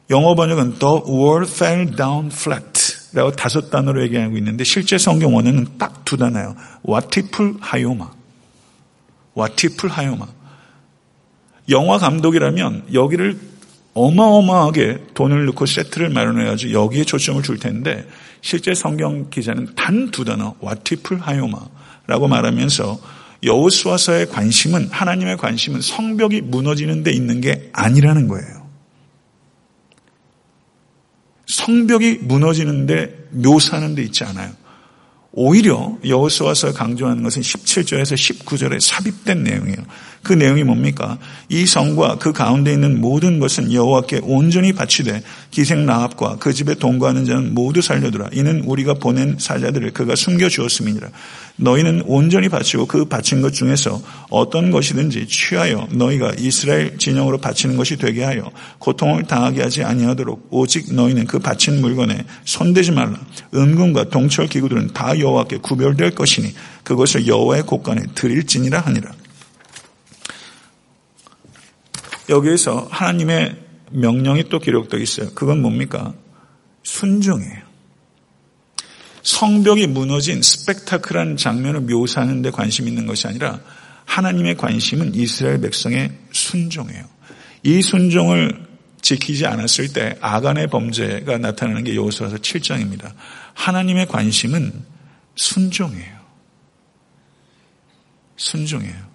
영어 0.09 0.33
번역은 0.33 0.79
the 0.79 1.01
wall 1.07 1.43
fell 1.43 1.95
down 1.95 2.31
flat 2.33 3.13
라고 3.13 3.31
다섯 3.31 3.69
단어로 3.69 4.01
얘기하고 4.05 4.37
있는데 4.37 4.63
실제 4.63 4.97
성경 4.97 5.35
원어는 5.35 5.77
딱 5.77 6.03
두 6.03 6.17
단어예요. 6.17 6.55
와티풀 6.81 7.57
하요마. 7.59 8.11
와티풀 9.35 9.89
하요마. 9.89 10.25
영화 11.69 11.97
감독이라면 11.97 12.93
여기를 12.93 13.37
어마어마하게 13.93 15.05
돈을 15.13 15.45
넣고 15.45 15.65
세트를 15.65 16.09
마련해가지고 16.09 16.73
여기에 16.73 17.03
초점을 17.03 17.41
줄 17.43 17.59
텐데 17.59 18.07
실제 18.41 18.73
성경 18.73 19.29
기자는 19.29 19.75
단 19.75 20.09
두 20.11 20.25
단어 20.25 20.55
와티풀 20.59 21.19
하요마라고 21.19 22.27
말하면서 22.27 22.99
여호수아서의 23.43 24.29
관심은 24.29 24.89
하나님의 24.89 25.37
관심은 25.37 25.81
성벽이 25.81 26.41
무너지는 26.41 27.03
데 27.03 27.11
있는 27.11 27.41
게 27.41 27.69
아니라는 27.73 28.27
거예요. 28.27 28.63
성벽이 31.47 32.19
무너지는 32.21 32.85
데 32.85 33.27
묘사하는 33.31 33.95
데 33.95 34.03
있지 34.03 34.23
않아요. 34.23 34.51
오히려 35.33 35.97
여호수아서 36.05 36.73
강조하는 36.73 37.23
것은 37.23 37.41
17절에서 37.41 38.13
19절에 38.13 38.79
삽입된 38.79 39.43
내용이에요. 39.43 39.77
그 40.23 40.31
내용이 40.31 40.63
뭡니까? 40.63 41.17
이 41.49 41.65
성과 41.65 42.15
그 42.17 42.31
가운데 42.31 42.71
있는 42.71 43.01
모든 43.01 43.39
것은 43.39 43.73
여호와께 43.73 44.21
온전히 44.23 44.71
바치되 44.71 45.21
기생 45.51 45.85
나합과 45.85 46.37
그 46.39 46.53
집에 46.53 46.75
동거하는 46.75 47.25
자는 47.25 47.53
모두 47.53 47.81
살려두라. 47.81 48.29
이는 48.31 48.63
우리가 48.63 48.95
보낸 48.95 49.35
사자들을 49.37 49.91
그가 49.91 50.15
숨겨 50.15 50.47
주었음이니라. 50.47 51.09
너희는 51.57 52.03
온전히 52.05 52.47
바치고 52.47 52.87
그 52.87 53.05
바친 53.05 53.41
것 53.41 53.53
중에서 53.53 54.01
어떤 54.29 54.71
것이든지 54.71 55.27
취하여 55.27 55.87
너희가 55.91 56.33
이스라엘 56.39 56.97
진영으로 56.97 57.39
바치는 57.39 57.75
것이 57.75 57.97
되게 57.97 58.23
하여 58.23 58.49
고통을 58.79 59.23
당하게 59.23 59.61
하지 59.61 59.83
아니하도록 59.83 60.47
오직 60.51 60.93
너희는 60.93 61.27
그 61.27 61.39
바친 61.39 61.81
물건에 61.81 62.23
손대지 62.45 62.91
말라. 62.91 63.19
은금과 63.53 64.05
동철 64.05 64.47
기구들은 64.47 64.93
다 64.93 65.19
여호와께 65.19 65.57
구별될 65.57 66.11
것이니 66.11 66.53
그것을 66.83 67.27
여호와의 67.27 67.63
곳간에 67.63 68.01
드릴지니라 68.15 68.79
하니라. 68.79 69.11
여기에서 72.29 72.87
하나님의 72.91 73.55
명령이 73.91 74.49
또 74.49 74.59
기록되어 74.59 74.99
있어요. 74.99 75.29
그건 75.33 75.61
뭡니까? 75.61 76.13
순종이에요. 76.83 77.63
성벽이 79.21 79.87
무너진 79.87 80.41
스펙타클한 80.41 81.37
장면을 81.37 81.81
묘사하는 81.81 82.41
데 82.41 82.51
관심 82.51 82.87
있는 82.87 83.07
것이 83.07 83.27
아니라 83.27 83.59
하나님의 84.05 84.57
관심은 84.57 85.15
이스라엘 85.15 85.61
백성의 85.61 86.11
순종이에요. 86.31 87.05
이 87.63 87.81
순종을 87.81 88.67
지키지 89.01 89.45
않았을 89.45 89.93
때 89.93 90.17
아간의 90.21 90.67
범죄가 90.67 91.37
나타나는 91.37 91.83
게 91.83 91.95
여호수아서 91.95 92.37
7장입니다. 92.37 93.13
하나님의 93.53 94.07
관심은 94.07 94.83
순종이에요. 95.35 96.23
순종이에요. 98.35 99.12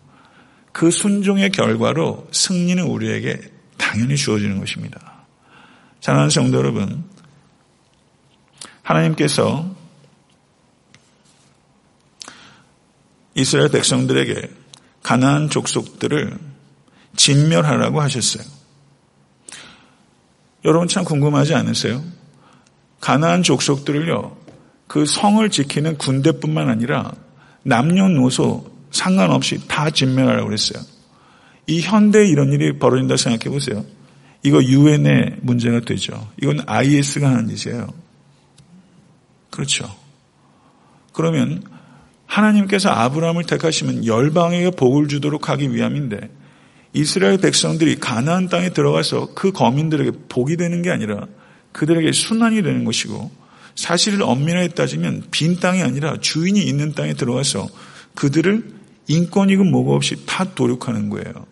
그 0.73 0.91
순종의 0.91 1.51
결과로 1.51 2.29
승리는 2.33 2.83
우리에게 2.83 3.41
당연히 3.77 4.17
주어지는 4.17 4.59
것입니다. 4.59 5.25
사랑하는 6.01 6.31
성도 6.31 6.59
여러분, 6.59 7.05
하나님께서 8.83 9.75
이스라엘 13.35 13.71
백성들에게 13.71 14.51
가나안 15.03 15.49
족속들을 15.49 16.39
진멸하라고 17.17 18.01
하셨어요. 18.01 18.45
여러분 20.65 20.89
참 20.89 21.05
궁금하지 21.05 21.55
않으세요? 21.55 22.03
가나안 23.01 23.43
족속들을요, 23.43 24.37
그 24.87 25.07
성을 25.07 25.49
지키는 25.49 25.99
군대뿐만 25.99 26.69
아니라 26.69 27.13
남녀노소 27.63 28.78
상관없이 28.99 29.61
다 29.69 29.91
진멸하라고 29.91 30.47
그랬어요. 30.47 30.83
이 31.69 31.81
현대에 31.81 32.27
이런 32.27 32.53
일이 32.53 32.79
벌어진다 32.79 33.17
생각해 33.17 33.55
보세요. 33.55 33.85
이거 34.43 34.63
유엔의 34.63 35.37
문제가 35.43 35.81
되죠. 35.81 36.29
이건 36.43 36.63
IS가 36.67 37.29
하는 37.29 37.55
짓이에요. 37.55 37.87
그렇죠. 39.51 39.95
그러면 41.13 41.63
하나님께서 42.27 42.91
아브라함을 42.91 43.45
택하시면 43.45 44.05
열방에게 44.07 44.73
복을 44.73 45.09
주도록 45.09 45.49
하기 45.49 45.73
위함인데 45.73 46.31
이스라엘 46.93 47.39
백성들이 47.39 47.97
가나안 47.97 48.49
땅에 48.49 48.71
들어가서 48.71 49.35
그 49.35 49.53
거민들에게 49.53 50.11
복이 50.29 50.57
되는 50.57 50.83
게 50.83 50.91
아니라 50.91 51.27
그들에게 51.73 52.11
순환이 52.13 52.63
되는 52.63 52.85
것이고 52.85 53.31
사실 53.77 54.21
엄밀하게 54.23 54.69
따지면 54.69 55.25
빈 55.31 55.61
땅이 55.61 55.83
아니라 55.83 56.17
주인이 56.21 56.61
있는 56.61 56.95
땅에 56.95 57.15
들어가서 57.15 57.69
그들을 58.15 58.78
인권이고 59.09 59.65
뭐가 59.65 59.95
없이 59.95 60.25
다 60.27 60.45
도륙하는 60.55 61.09
거예요. 61.09 61.47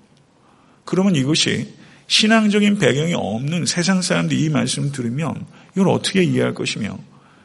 그러면 0.84 1.16
이것이 1.16 1.74
신앙적인 2.06 2.78
배경이 2.78 3.14
없는 3.14 3.66
세상 3.66 4.00
사람들이 4.00 4.44
이 4.44 4.48
말씀을 4.48 4.92
들으면 4.92 5.44
이걸 5.74 5.88
어떻게 5.88 6.22
이해할 6.22 6.54
것이며 6.54 6.98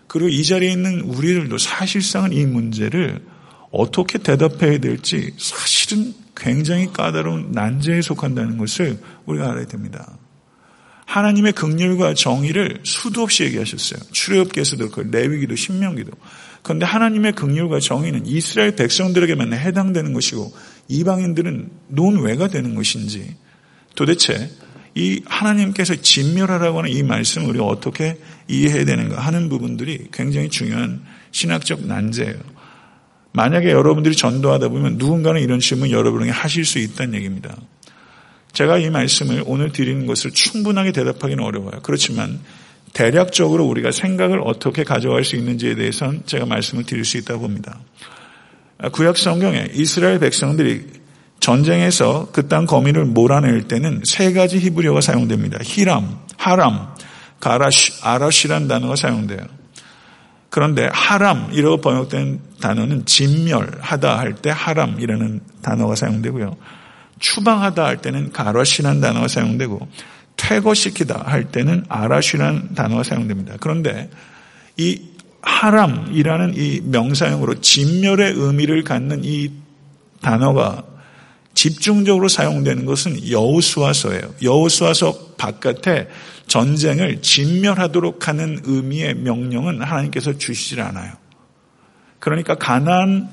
그리고 0.08 0.30
이 0.30 0.43
자리에 0.43 0.71
있는 0.71 1.02
우리들도 1.02 1.58
사실상은 1.58 2.34
이 2.34 2.45
문제를 2.45 3.24
어떻게 3.71 4.19
대답해야 4.19 4.78
될지 4.80 5.34
사실은 5.38 6.13
굉장히 6.36 6.91
까다로운 6.91 7.52
난제에 7.52 8.02
속한다는 8.02 8.58
것을 8.58 9.00
우리가 9.26 9.52
알아야 9.52 9.65
됩니다. 9.65 10.17
하나님의 11.06 11.54
극률과 11.54 12.13
정의를 12.13 12.82
수도 12.84 13.24
없이 13.24 13.43
얘기하셨어요. 13.43 14.00
출애굽기에서도 14.12 14.91
그 14.91 15.02
레위기도 15.12 15.56
신명기도. 15.56 16.12
그런데 16.63 16.86
하나님의 16.86 17.34
극률과 17.34 17.80
정의는 17.80 18.26
이스라엘 18.26 18.76
백성들에게만 18.76 19.54
해당되는 19.54 20.13
것이고 20.13 20.54
이방인들은 20.88 21.69
논외가 21.88 22.47
되는 22.47 22.76
것인지 22.76 23.36
도대체 23.95 24.50
이 24.93 25.21
하나님께서 25.26 25.95
진멸하라고 25.95 26.80
하는 26.80 26.91
이 26.91 27.02
말씀을 27.04 27.50
우리가 27.50 27.65
어떻게 27.65 28.17
이해해야 28.47 28.86
되는가 28.86 29.21
하는 29.21 29.47
부분들이 29.50 30.08
굉장히 30.12 30.50
중요한 30.50 31.02
신학적 31.32 31.86
난제예요. 31.86 32.36
만약에 33.34 33.71
여러분들이 33.71 34.15
전도하다 34.15 34.67
보면 34.69 34.97
누군가는 34.97 35.41
이런 35.41 35.60
질문 35.60 35.91
여러분에게 35.91 36.32
하실 36.32 36.65
수 36.65 36.80
있다는 36.80 37.13
얘기입니다. 37.15 37.56
제가 38.52 38.78
이 38.80 38.89
말씀을 38.89 39.43
오늘 39.45 39.71
드리는 39.71 40.06
것을 40.06 40.32
충분하게 40.32 40.91
대답하기는 40.91 41.41
어려워요. 41.41 41.80
그렇지만 41.84 42.41
대략적으로 42.93 43.65
우리가 43.65 43.91
생각을 43.91 44.41
어떻게 44.43 44.84
가져갈 44.84 45.23
수 45.23 45.36
있는지에 45.36 45.75
대해서는 45.75 46.23
제가 46.25 46.45
말씀을 46.45 46.84
드릴 46.84 47.06
수 47.06 47.17
있다고 47.17 47.41
봅니다. 47.41 47.80
구약 48.91 49.17
성경에 49.17 49.67
이스라엘 49.73 50.19
백성들이 50.19 51.01
전쟁에서 51.39 52.30
그 52.32 52.47
땅 52.47 52.65
거민을 52.65 53.06
몰아낼 53.06 53.67
때는 53.67 54.01
세 54.06 54.34
가지 54.34 54.60
히브리어가 54.60 55.01
사용됩니다. 55.01 55.58
히람, 55.63 56.19
하람, 56.38 56.93
가라시, 57.39 57.93
아라시란 58.04 58.67
단어가 58.67 58.95
사용돼요. 58.95 59.39
그런데 60.49 60.89
하람이라고 60.91 61.77
번역된 61.82 62.41
단어는 62.60 63.06
진멸하다 63.06 64.19
할 64.19 64.34
때 64.36 64.51
하람이라는 64.54 65.39
단어가 65.62 65.95
사용되고요. 65.95 66.58
추방하다 67.19 67.86
할 67.86 67.97
때는 67.97 68.32
가라시라는 68.32 68.99
단어가 69.01 69.27
사용되고 69.27 69.88
퇴거시키다 70.41 71.23
할 71.25 71.45
때는 71.45 71.86
아라시라는 71.88 72.73
단어가 72.73 73.04
사용됩니다. 73.04 73.56
그런데 73.60 74.10
이 74.75 75.01
하람이라는 75.41 76.54
이 76.56 76.82
명사형으로 76.84 77.62
진멸의 77.62 78.34
의미를 78.36 78.84
갖는 78.84 79.21
이 79.23 79.51
단어가 80.21 80.84
집중적으로 81.54 82.27
사용되는 82.27 82.86
것은 82.86 83.30
여우수화서예요. 83.30 84.34
여우수화서 84.41 85.34
바깥에 85.38 86.08
전쟁을 86.47 87.21
진멸하도록 87.21 88.27
하는 88.27 88.60
의미의 88.63 89.15
명령은 89.15 89.82
하나님께서 89.82 90.38
주시질 90.38 90.82
않아요. 90.82 91.13
그러니까 92.19 92.56
가나안 92.56 93.30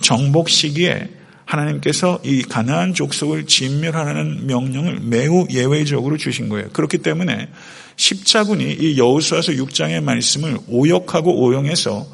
정복 0.00 0.48
시기에 0.48 1.10
하나님께서 1.52 2.20
이 2.24 2.42
가나안 2.42 2.94
족속을 2.94 3.46
진멸하라는 3.46 4.46
명령을 4.46 5.00
매우 5.02 5.46
예외적으로 5.50 6.16
주신 6.16 6.48
거예요. 6.48 6.68
그렇기 6.70 6.98
때문에 6.98 7.48
십자군이 7.96 8.72
이 8.72 8.98
여호수아서 8.98 9.52
6장의 9.52 10.02
말씀을 10.02 10.58
오역하고 10.68 11.42
오용해서 11.44 12.06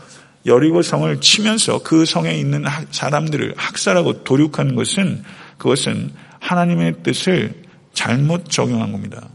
여리고 0.47 0.83
성을 0.83 1.21
치면서 1.21 1.83
그 1.83 2.05
성에 2.05 2.35
있는 2.35 2.65
사람들을 2.91 3.55
학살하고 3.57 4.25
도륙한 4.25 4.75
것은 4.75 5.23
그것은 5.57 6.13
하나님의 6.41 7.03
뜻을 7.03 7.63
잘못 7.93 8.51
적용한 8.51 8.93
겁니다. 8.93 9.29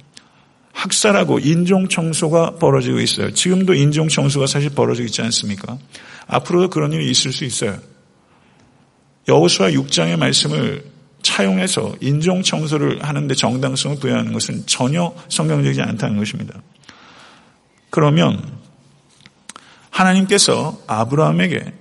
학살하고 0.71 1.39
인종 1.39 1.87
청소가 1.87 2.55
벌어지고 2.55 2.99
있어요. 2.99 3.31
지금도 3.31 3.73
인종 3.73 4.07
청소가 4.07 4.47
사실 4.47 4.69
벌어지고 4.69 5.05
있지 5.05 5.21
않습니까? 5.21 5.77
앞으로도 6.27 6.69
그런 6.69 6.91
일이 6.93 7.09
있을 7.11 7.31
수 7.31 7.45
있어요. 7.45 7.77
여호수아 9.27 9.69
6장의 9.69 10.17
말씀을 10.17 10.83
차용해서 11.21 11.95
인종 12.01 12.43
청소를 12.43 13.03
하는데 13.03 13.33
정당성을 13.33 13.97
부여하는 13.99 14.33
것은 14.33 14.65
전혀 14.65 15.13
성경적이지 15.29 15.81
않다는 15.81 16.17
것입니다. 16.17 16.61
그러면 17.89 18.41
하나님께서 19.89 20.81
아브라함에게 20.87 21.73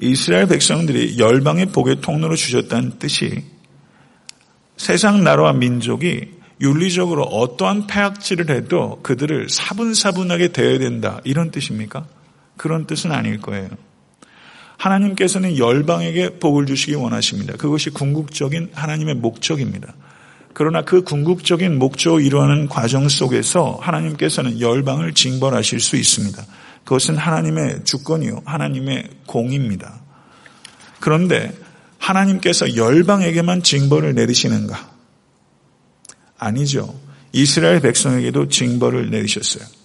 이스라엘 0.00 0.46
백성들이 0.46 1.18
열방의 1.18 1.66
복의 1.66 2.00
통로로 2.00 2.36
주셨다는 2.36 2.98
뜻이 2.98 3.44
세상 4.76 5.24
나라와 5.24 5.52
민족이 5.52 6.36
윤리적으로 6.60 7.24
어떠한 7.24 7.86
폐악질을 7.86 8.50
해도 8.50 9.00
그들을 9.02 9.48
사분사분하게 9.48 10.48
대해야 10.48 10.78
된다. 10.78 11.20
이런 11.24 11.50
뜻입니까? 11.50 12.06
그런 12.56 12.86
뜻은 12.86 13.12
아닐 13.12 13.40
거예요. 13.40 13.68
하나님께서는 14.76 15.58
열방에게 15.58 16.38
복을 16.38 16.66
주시기 16.66 16.94
원하십니다. 16.94 17.54
그것이 17.56 17.90
궁극적인 17.90 18.70
하나님의 18.74 19.14
목적입니다. 19.16 19.94
그러나 20.52 20.82
그 20.82 21.02
궁극적인 21.02 21.78
목적을 21.78 22.22
이루어하는 22.22 22.68
과정 22.68 23.08
속에서 23.08 23.78
하나님께서는 23.80 24.60
열방을 24.60 25.12
징벌하실 25.12 25.80
수 25.80 25.96
있습니다. 25.96 26.42
그것은 26.84 27.16
하나님의 27.16 27.84
주권이요. 27.84 28.42
하나님의 28.44 29.10
공입니다. 29.26 30.00
그런데 31.00 31.52
하나님께서 31.98 32.76
열방에게만 32.76 33.62
징벌을 33.62 34.14
내리시는가? 34.14 34.92
아니죠. 36.38 36.94
이스라엘 37.32 37.80
백성에게도 37.80 38.48
징벌을 38.48 39.10
내리셨어요. 39.10 39.75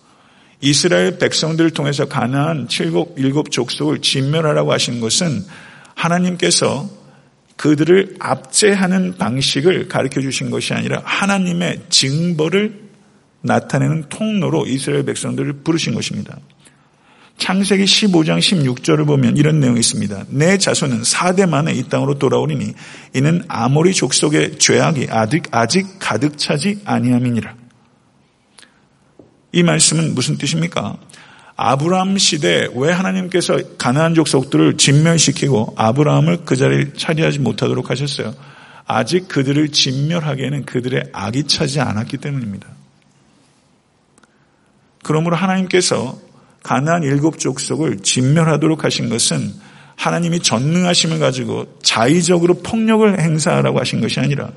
이스라엘 0.61 1.17
백성들을 1.17 1.71
통해서 1.71 2.07
가나안 2.07 2.67
칠곱 2.67 3.15
일곱 3.17 3.51
족속을 3.51 3.99
진멸하라고 3.99 4.71
하신 4.71 5.01
것은 5.01 5.43
하나님께서 5.95 6.87
그들을 7.57 8.15
압제하는 8.19 9.17
방식을 9.17 9.87
가르쳐 9.87 10.21
주신 10.21 10.49
것이 10.49 10.73
아니라 10.73 11.01
하나님의 11.03 11.81
징벌을 11.89 12.79
나타내는 13.41 14.05
통로로 14.09 14.67
이스라엘 14.67 15.03
백성들을 15.03 15.61
부르신 15.63 15.93
것입니다. 15.93 16.37
창세기 17.37 17.85
15장 17.85 18.37
16절을 18.37 19.07
보면 19.07 19.37
이런 19.37 19.59
내용이 19.59 19.79
있습니다. 19.79 20.25
내 20.29 20.59
자손은 20.59 21.01
4대 21.01 21.49
만에 21.49 21.73
이 21.73 21.83
땅으로 21.89 22.19
돌아오리니 22.19 22.73
이는 23.15 23.43
아모리 23.47 23.93
족속의 23.93 24.59
죄악이 24.59 25.07
아직 25.09 25.85
가득 25.99 26.37
차지 26.37 26.79
아니함이니라. 26.85 27.60
이 29.51 29.63
말씀은 29.63 30.15
무슨 30.15 30.37
뜻입니까? 30.37 30.97
아브라함 31.55 32.17
시대에 32.17 32.69
왜 32.73 32.91
하나님께서 32.91 33.59
가나안 33.77 34.15
족속들을 34.15 34.77
진멸시키고 34.77 35.75
아브라함을 35.77 36.39
그 36.45 36.55
자리에 36.55 36.93
차지하지 36.97 37.39
못하도록 37.39 37.89
하셨어요? 37.89 38.33
아직 38.87 39.27
그들을 39.27 39.69
진멸하기에는 39.69 40.65
그들의 40.65 41.03
악이 41.13 41.43
차지 41.43 41.79
않았기 41.79 42.17
때문입니다. 42.17 42.67
그러므로 45.03 45.35
하나님께서 45.35 46.19
가나안 46.63 47.03
일곱 47.03 47.39
족속을 47.39 47.99
진멸하도록 47.99 48.83
하신 48.83 49.09
것은 49.09 49.53
하나님이 49.95 50.39
전능하심을 50.39 51.19
가지고 51.19 51.77
자의적으로 51.83 52.55
폭력을 52.55 53.19
행사하라고 53.19 53.79
하신 53.79 54.01
것이 54.01 54.19
아니라 54.19 54.49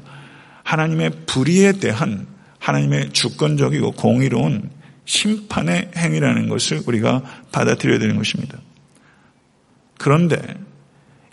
하나님의 0.63 1.11
불의에 1.27 1.73
대한 1.73 2.27
하나님의 2.59 3.11
주권적이고 3.13 3.93
공의로운 3.93 4.71
심판의 5.05 5.91
행위라는 5.97 6.49
것을 6.49 6.83
우리가 6.87 7.23
받아들여야 7.53 7.99
되는 7.99 8.17
것입니다. 8.17 8.59
그런데 9.99 10.41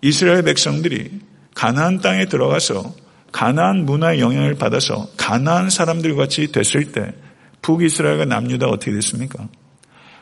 이스라엘 0.02 0.44
백성들이 0.44 1.22
가나안 1.54 2.02
땅에 2.02 2.26
들어가서 2.26 2.96
가나안 3.32 3.86
문화의 3.86 4.20
영향을 4.20 4.56
받아서 4.56 5.10
가나안 5.18 5.70
사람들 5.70 6.16
같이 6.16 6.52
됐을 6.52 6.92
때 6.92 7.14
북이스라엘과 7.62 8.26
남유다 8.26 8.68
어떻게 8.68 8.92
됐습니까? 8.92 9.48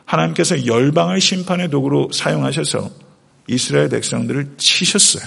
하나님께서 0.04 0.66
열방을 0.66 1.20
심판의 1.20 1.70
도구로 1.70 2.10
사용하셔서 2.12 2.90
이스라엘 3.46 3.88
백성들을 3.88 4.56
치셨어요. 4.58 5.24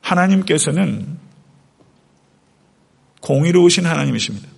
하나님께서는 0.00 1.18
공의로우신 3.20 3.86
하나님이십니다. 3.86 4.48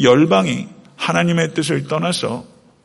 열방이 0.00 0.68
하나님의 0.96 1.54
뜻을 1.54 1.88
떠나서 1.88 2.44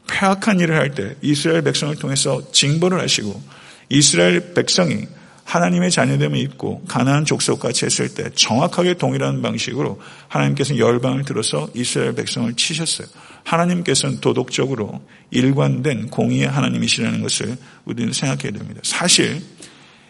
폐악한 0.10 0.60
일을 0.60 0.76
할 0.78 0.96
때 0.96 1.16
이스라엘 1.22 1.62
백성을 1.62 1.96
통해서 1.98 2.52
징벌을 2.52 3.00
하시고 3.02 3.42
이스라엘 3.90 4.54
백성이 4.54 5.08
하나님의 5.44 5.92
자녀됨을 5.92 6.38
입고 6.40 6.84
가나안 6.90 7.24
족속같이 7.24 7.86
했을 7.86 8.14
때 8.14 8.30
정확하게 8.36 8.96
동일한 8.96 9.42
방식으로 9.42 10.02
하나님께서는 10.28 10.80
열방을 10.80 11.24
들어서 11.24 11.70
이스라엘 11.74 12.16
백성을 12.16 12.54
치셨어요. 12.54 13.08
하나님께서는 13.46 14.20
도덕적으로 14.20 15.02
일관된 15.32 16.10
공의의 16.10 16.48
하나님이시라는 16.50 17.22
것을 17.22 17.56
우리는 17.86 18.12
생각해야 18.12 18.52
됩니다. 18.52 18.82
사실 18.84 19.42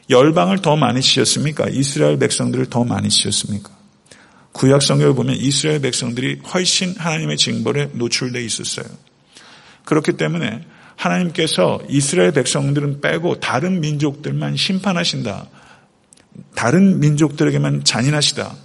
열방을 0.09 0.63
더 0.63 0.75
많이 0.75 1.01
치셨습니까? 1.01 1.69
이스라엘 1.69 2.17
백성들을 2.17 2.67
더 2.71 2.83
많이 2.83 3.07
치셨습니까? 3.09 3.76
구약 4.57 4.81
성경을 4.81 5.13
보면 5.13 5.35
이스라엘 5.35 5.79
백성들이 5.81 6.41
훨씬 6.51 6.95
하나님의 6.97 7.37
징벌에 7.37 7.91
노출되어 7.93 8.41
있었어요. 8.41 8.85
그렇기 9.85 10.13
때문에 10.13 10.65
하나님께서 10.95 11.79
이스라엘 11.89 12.31
백성들은 12.31 13.01
빼고 13.01 13.39
다른 13.39 13.81
민족들만 13.81 14.57
심판하신다. 14.57 15.47
다른 16.55 16.99
민족들에게만 16.99 17.83
잔인하시다. 17.83 18.55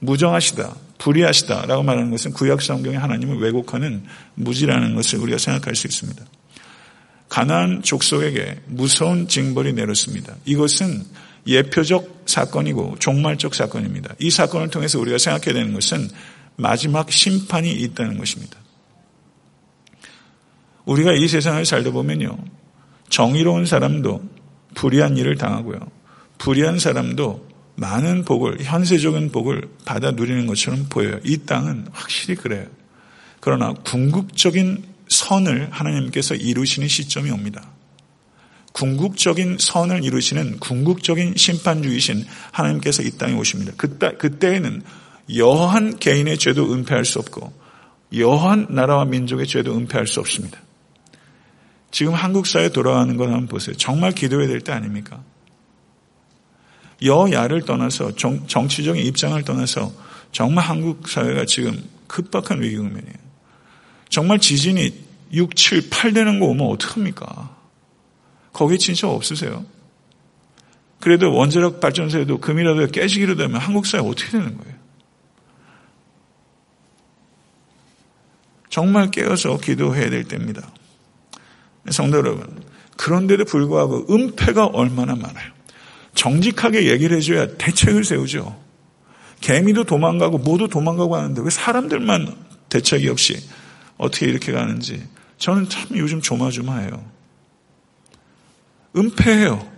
무정하시다. 0.00 0.76
불의하시다 0.98 1.64
라고 1.66 1.82
말하는 1.82 2.10
것은 2.10 2.32
구약 2.32 2.60
성경의 2.60 2.98
하나님을 2.98 3.38
왜곡하는 3.38 4.04
무지라는 4.34 4.94
것을 4.96 5.18
우리가 5.18 5.38
생각할 5.38 5.74
수 5.74 5.86
있습니다. 5.86 6.24
가나안 7.30 7.82
족속에게 7.82 8.60
무서운 8.66 9.28
징벌이 9.28 9.72
내렸습니다. 9.72 10.34
이것은 10.44 11.04
예표적 11.46 12.24
사건이고 12.26 12.96
종말적 12.98 13.54
사건입니다. 13.54 14.14
이 14.18 14.30
사건을 14.30 14.68
통해서 14.68 14.98
우리가 14.98 15.18
생각해야 15.18 15.54
되는 15.54 15.72
것은 15.72 16.08
마지막 16.56 17.10
심판이 17.10 17.70
있다는 17.72 18.18
것입니다. 18.18 18.58
우리가 20.84 21.12
이 21.12 21.28
세상을 21.28 21.64
살다 21.64 21.90
보면요. 21.90 22.36
정의로운 23.08 23.66
사람도 23.66 24.22
불의한 24.74 25.16
일을 25.16 25.36
당하고요. 25.36 25.78
불의한 26.38 26.78
사람도 26.78 27.48
많은 27.76 28.24
복을, 28.24 28.58
현세적인 28.60 29.30
복을 29.30 29.68
받아 29.84 30.10
누리는 30.10 30.46
것처럼 30.46 30.86
보여요. 30.88 31.18
이 31.24 31.38
땅은 31.38 31.88
확실히 31.92 32.34
그래요. 32.34 32.66
그러나 33.40 33.72
궁극적인 33.72 34.82
선을 35.08 35.68
하나님께서 35.70 36.34
이루시는 36.34 36.88
시점이 36.88 37.30
옵니다. 37.30 37.70
궁극적인 38.72 39.56
선을 39.58 40.04
이루시는 40.04 40.58
궁극적인 40.60 41.34
심판주이신 41.36 42.24
하나님께서 42.52 43.02
이 43.02 43.10
땅에 43.12 43.34
오십니다. 43.34 43.72
그때, 43.76 44.12
그때에는 44.12 44.82
여한 45.36 45.98
개인의 45.98 46.38
죄도 46.38 46.72
은폐할 46.72 47.04
수 47.04 47.18
없고 47.18 47.52
여한 48.16 48.66
나라와 48.70 49.04
민족의 49.04 49.46
죄도 49.46 49.76
은폐할 49.76 50.06
수 50.06 50.20
없습니다. 50.20 50.60
지금 51.90 52.14
한국 52.14 52.46
사회에 52.46 52.68
돌아가는 52.70 53.16
걸 53.16 53.28
한번 53.28 53.48
보세요. 53.48 53.76
정말 53.76 54.12
기도해야 54.12 54.48
될 54.48 54.60
때 54.60 54.72
아닙니까? 54.72 55.22
여야를 57.02 57.62
떠나서 57.62 58.16
정, 58.16 58.46
정치적인 58.46 59.04
입장을 59.04 59.42
떠나서 59.44 59.92
정말 60.32 60.64
한국 60.64 61.08
사회가 61.08 61.44
지금 61.46 61.82
급박한 62.06 62.62
위기 62.62 62.76
국면이에요. 62.76 63.14
정말 64.08 64.38
지진이 64.38 64.92
6, 65.32 65.54
7, 65.54 65.90
8 65.90 66.12
되는 66.12 66.40
거 66.40 66.46
오면 66.46 66.66
어떡합니까? 66.66 67.57
거기 68.58 68.76
진짜 68.76 69.08
없으세요? 69.08 69.64
그래도 70.98 71.32
원자력 71.32 71.78
발전소에도 71.78 72.40
금이라도 72.40 72.88
깨지기로 72.88 73.36
되면 73.36 73.60
한국 73.60 73.86
사회 73.86 74.02
어떻게 74.02 74.32
되는 74.32 74.58
거예요? 74.58 74.74
정말 78.68 79.12
깨어서 79.12 79.58
기도해야 79.58 80.10
될 80.10 80.24
때입니다. 80.24 80.68
성도 81.90 82.18
여러분, 82.18 82.64
그런데도 82.96 83.44
불구하고 83.44 84.12
은폐가 84.12 84.66
얼마나 84.66 85.14
많아요. 85.14 85.52
정직하게 86.16 86.90
얘기를 86.90 87.16
해줘야 87.16 87.46
대책을 87.58 88.02
세우죠. 88.02 88.60
개미도 89.40 89.84
도망가고 89.84 90.38
모두 90.38 90.66
도망가고 90.66 91.14
하는데 91.14 91.40
왜 91.42 91.48
사람들만 91.48 92.34
대책이 92.70 93.08
없이 93.08 93.38
어떻게 93.98 94.26
이렇게 94.26 94.50
가는지 94.50 95.06
저는 95.36 95.68
참 95.68 95.96
요즘 95.96 96.20
조마조마해요. 96.20 97.17
은폐해요. 98.96 99.70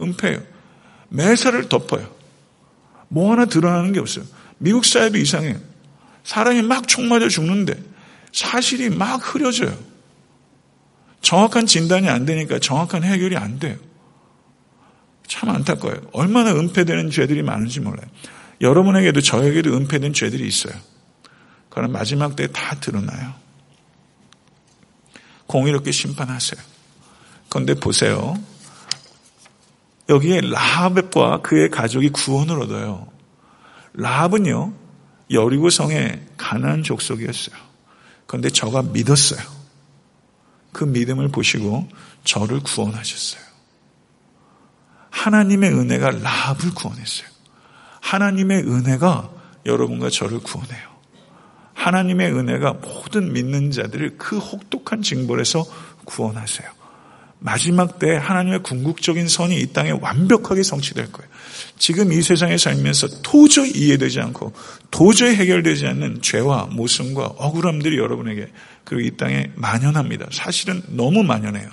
은폐해요. 0.00 0.42
매사를 1.08 1.68
덮어요. 1.68 2.14
뭐 3.08 3.32
하나 3.32 3.44
드러나는 3.44 3.92
게 3.92 4.00
없어요. 4.00 4.24
미국 4.58 4.84
사회도 4.84 5.18
이상해요. 5.18 5.60
사람이 6.24 6.62
막 6.62 6.86
총 6.86 7.08
맞아 7.08 7.28
죽는데 7.28 7.80
사실이 8.32 8.90
막 8.90 9.16
흐려져요. 9.22 9.76
정확한 11.20 11.66
진단이 11.66 12.08
안 12.08 12.24
되니까 12.26 12.58
정확한 12.58 13.02
해결이 13.04 13.36
안 13.36 13.58
돼요. 13.58 13.76
참 15.26 15.50
안타까워요. 15.50 16.02
얼마나 16.12 16.52
은폐되는 16.52 17.10
죄들이 17.10 17.42
많은지 17.42 17.80
몰라요. 17.80 18.06
여러분에게도 18.60 19.20
저에게도 19.20 19.76
은폐된 19.76 20.12
죄들이 20.12 20.46
있어요. 20.46 20.74
그러나 21.68 21.92
마지막 21.92 22.36
때에 22.36 22.46
다 22.48 22.76
드러나요. 22.80 23.34
공의롭게 25.46 25.90
심판하세요. 25.92 26.60
그런데 27.48 27.74
보세요. 27.74 28.36
여기에 30.08 30.42
라합과 30.42 31.42
그의 31.42 31.70
가족이 31.70 32.10
구원을 32.10 32.60
얻어요. 32.62 33.08
라합은요, 33.94 34.72
여리고 35.30 35.70
성의 35.70 36.24
가난안 36.36 36.82
족속이었어요. 36.82 37.56
그런데 38.26 38.50
저가 38.50 38.82
믿었어요. 38.82 39.40
그 40.72 40.84
믿음을 40.84 41.28
보시고 41.28 41.88
저를 42.24 42.60
구원하셨어요. 42.60 43.42
하나님의 45.10 45.72
은혜가 45.72 46.10
라합을 46.10 46.74
구원했어요. 46.74 47.28
하나님의 48.00 48.62
은혜가 48.62 49.30
여러분과 49.64 50.10
저를 50.10 50.38
구원해요. 50.40 50.96
하나님의 51.74 52.32
은혜가 52.32 52.74
모든 52.74 53.32
믿는 53.32 53.70
자들을 53.70 54.18
그 54.18 54.38
혹독한 54.38 55.02
징벌에서 55.02 55.64
구원하세요. 56.04 56.70
마지막 57.38 57.98
때 57.98 58.16
하나님의 58.16 58.62
궁극적인 58.62 59.28
선이 59.28 59.60
이 59.60 59.72
땅에 59.72 59.90
완벽하게 59.90 60.62
성취될 60.62 61.12
거예요. 61.12 61.30
지금 61.78 62.12
이 62.12 62.22
세상에 62.22 62.56
살면서 62.56 63.22
도저히 63.22 63.70
이해되지 63.70 64.20
않고 64.20 64.52
도저히 64.90 65.36
해결되지 65.36 65.86
않는 65.86 66.22
죄와 66.22 66.68
모순과 66.72 67.24
억울함들이 67.36 67.98
여러분에게 67.98 68.48
그리고 68.84 69.06
이 69.06 69.16
땅에 69.16 69.50
만연합니다. 69.54 70.28
사실은 70.32 70.82
너무 70.88 71.22
만연해요. 71.22 71.68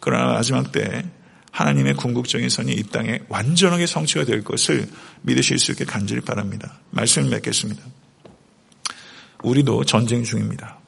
그러나 0.00 0.32
마지막 0.32 0.72
때 0.72 1.04
하나님의 1.52 1.94
궁극적인 1.94 2.48
선이 2.48 2.72
이 2.72 2.82
땅에 2.84 3.20
완전하게 3.28 3.86
성취가 3.86 4.24
될 4.24 4.42
것을 4.42 4.88
믿으실 5.22 5.58
수 5.58 5.72
있게 5.72 5.84
간절히 5.84 6.20
바랍니다. 6.22 6.80
말씀을 6.90 7.30
맺겠습니다. 7.30 7.82
우리도 9.42 9.84
전쟁 9.84 10.24
중입니다. 10.24 10.78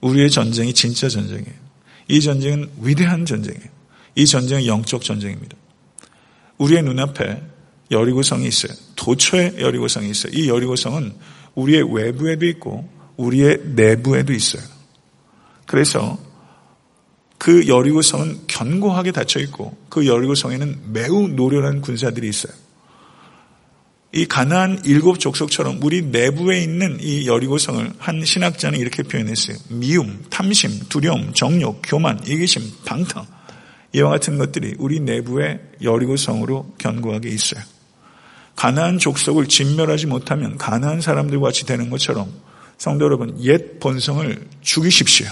우리의 0.00 0.30
전쟁이 0.30 0.72
진짜 0.72 1.08
전쟁이에요. 1.08 1.63
이 2.08 2.20
전쟁은 2.20 2.70
위대한 2.82 3.24
전쟁이에요. 3.24 3.68
이 4.14 4.26
전쟁은 4.26 4.66
영적 4.66 5.02
전쟁입니다. 5.02 5.56
우리의 6.58 6.82
눈앞에 6.82 7.42
여리고성이 7.90 8.46
있어요. 8.46 8.72
도처에 8.96 9.56
여리고성이 9.58 10.10
있어요. 10.10 10.32
이 10.34 10.48
여리고성은 10.48 11.14
우리의 11.54 11.94
외부에도 11.94 12.46
있고 12.46 12.88
우리의 13.16 13.60
내부에도 13.74 14.32
있어요. 14.32 14.62
그래서 15.66 16.18
그 17.38 17.68
여리고성은 17.68 18.46
견고하게 18.46 19.12
닫혀 19.12 19.40
있고 19.40 19.76
그 19.88 20.06
여리고성에는 20.06 20.92
매우 20.92 21.28
노련한 21.28 21.80
군사들이 21.80 22.28
있어요. 22.28 22.52
이 24.14 24.26
가나안 24.26 24.80
일곱 24.84 25.18
족속처럼 25.18 25.80
우리 25.82 26.02
내부에 26.02 26.62
있는 26.62 26.98
이 27.00 27.26
여리고성을 27.26 27.94
한 27.98 28.24
신학자는 28.24 28.78
이렇게 28.78 29.02
표현했어요. 29.02 29.56
미움, 29.70 30.22
탐심, 30.30 30.70
두려움, 30.88 31.34
정욕, 31.34 31.82
교만, 31.84 32.20
이기심, 32.24 32.62
방탕 32.84 33.26
이와 33.92 34.10
같은 34.10 34.38
것들이 34.38 34.76
우리 34.78 35.00
내부의 35.00 35.60
여리고성으로 35.82 36.74
견고하게 36.78 37.28
있어요. 37.28 37.60
가나안 38.54 38.98
족속을 38.98 39.48
진멸하지 39.48 40.06
못하면 40.06 40.58
가나안 40.58 41.00
사람들과 41.00 41.46
같이 41.46 41.66
되는 41.66 41.90
것처럼 41.90 42.32
성도 42.78 43.06
여러분 43.06 43.36
옛 43.42 43.80
본성을 43.80 44.46
죽이십시오. 44.62 45.26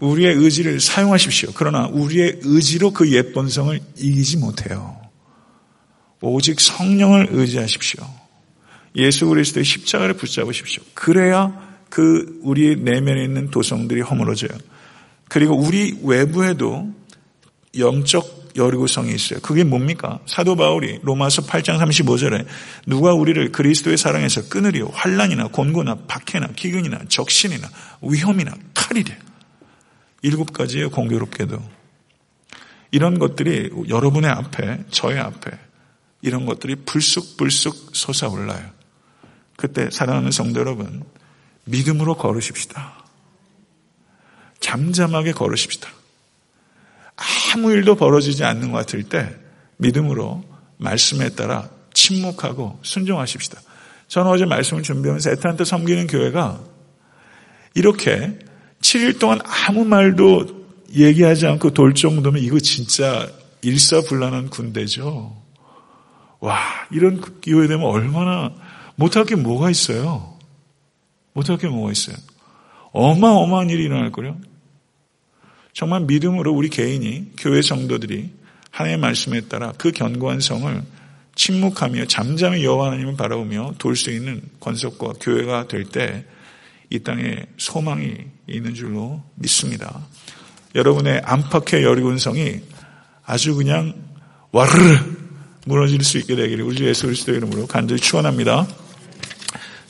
우리의 0.00 0.34
의지를 0.34 0.78
사용하십시오. 0.78 1.52
그러나 1.54 1.86
우리의 1.86 2.40
의지로 2.42 2.90
그 2.92 3.10
옛 3.10 3.32
본성을 3.32 3.80
이기지 3.96 4.36
못해요. 4.36 5.03
오직 6.32 6.60
성령을 6.60 7.28
의지하십시오. 7.30 8.04
예수 8.96 9.26
그리스도의 9.26 9.64
십자가를 9.64 10.14
붙잡으십시오. 10.14 10.82
그래야 10.94 11.52
그 11.90 12.40
우리 12.42 12.76
내면에 12.76 13.22
있는 13.24 13.50
도성들이 13.50 14.00
허물어져요. 14.00 14.50
그리고 15.28 15.56
우리 15.56 15.98
외부에도 16.02 16.92
영적 17.78 18.44
여리고성이 18.56 19.14
있어요. 19.14 19.40
그게 19.40 19.64
뭡니까? 19.64 20.20
사도 20.26 20.54
바울이 20.54 21.00
로마서 21.02 21.42
8장 21.42 21.78
35절에 21.80 22.46
누가 22.86 23.12
우리를 23.12 23.50
그리스도의 23.50 23.96
사랑에서 23.96 24.48
끊으리요 24.48 24.90
환란이나 24.92 25.48
곤고나 25.48 26.06
박해나 26.06 26.48
기근이나 26.54 27.00
적신이나 27.08 27.68
위험이나 28.02 28.54
칼이래. 28.74 29.18
일곱 30.22 30.52
가지의 30.52 30.90
공교롭게도 30.90 31.60
이런 32.92 33.18
것들이 33.18 33.70
여러분의 33.88 34.30
앞에 34.30 34.84
저의 34.90 35.18
앞에 35.18 35.50
이런 36.24 36.46
것들이 36.46 36.74
불쑥불쑥 36.86 37.90
솟아올라요. 37.92 38.70
그때 39.56 39.90
사랑하는 39.90 40.30
성도 40.30 40.58
여러분, 40.58 41.04
믿음으로 41.64 42.16
걸으십시다. 42.16 43.04
잠잠하게 44.58 45.32
걸으십시다. 45.32 45.90
아무 47.52 47.72
일도 47.72 47.96
벌어지지 47.96 48.42
않는 48.42 48.72
것 48.72 48.78
같을 48.78 49.02
때 49.02 49.36
믿음으로 49.76 50.42
말씀에 50.78 51.28
따라 51.28 51.68
침묵하고 51.92 52.80
순종하십시다. 52.82 53.60
저는 54.08 54.30
어제 54.30 54.46
말씀을 54.46 54.82
준비하면서 54.82 55.30
애타한테 55.32 55.64
섬기는 55.66 56.06
교회가 56.06 56.58
이렇게 57.74 58.38
7일 58.80 59.20
동안 59.20 59.40
아무 59.44 59.84
말도 59.84 60.64
얘기하지 60.94 61.46
않고 61.48 61.74
돌 61.74 61.92
정도면 61.92 62.42
이거 62.42 62.58
진짜 62.60 63.28
일사불란한 63.60 64.48
군대죠. 64.48 65.43
와, 66.40 66.58
이런 66.90 67.20
기회 67.40 67.66
되면 67.66 67.86
얼마나 67.86 68.52
못할 68.96 69.24
게 69.24 69.34
뭐가 69.34 69.70
있어요? 69.70 70.36
못할 71.32 71.58
게 71.58 71.68
뭐가 71.68 71.92
있어요? 71.92 72.16
어마어마한 72.92 73.70
일이 73.70 73.84
일어날 73.84 74.12
거요. 74.12 74.38
정말 75.72 76.02
믿음으로 76.02 76.52
우리 76.52 76.68
개인이 76.68 77.32
교회 77.38 77.60
성도들이 77.62 78.30
하나님의 78.70 79.00
말씀에 79.00 79.40
따라 79.42 79.72
그 79.76 79.90
견고한 79.90 80.40
성을 80.40 80.82
침묵하며 81.34 82.06
잠잠히 82.06 82.64
여호와 82.64 82.86
하나님을 82.88 83.16
바라보며 83.16 83.74
돌 83.78 83.96
수 83.96 84.10
있는 84.10 84.40
권속과 84.60 85.14
교회가 85.20 85.66
될 85.68 85.84
때 85.90 86.24
이 86.90 86.98
땅에 87.00 87.46
소망이 87.56 88.14
있는 88.46 88.74
줄로 88.74 89.22
믿습니다. 89.34 90.06
여러분의 90.74 91.22
안팎의 91.24 91.82
여리군성이 91.82 92.60
아주 93.24 93.54
그냥 93.56 93.94
와르르 94.52 95.13
무너질 95.66 96.04
수 96.04 96.18
있게 96.18 96.36
되기를 96.36 96.64
우리 96.64 96.84
예수 96.84 97.06
그리스도의 97.06 97.38
이름으로 97.38 97.66
간절히 97.66 98.00
축원합니다. 98.00 98.66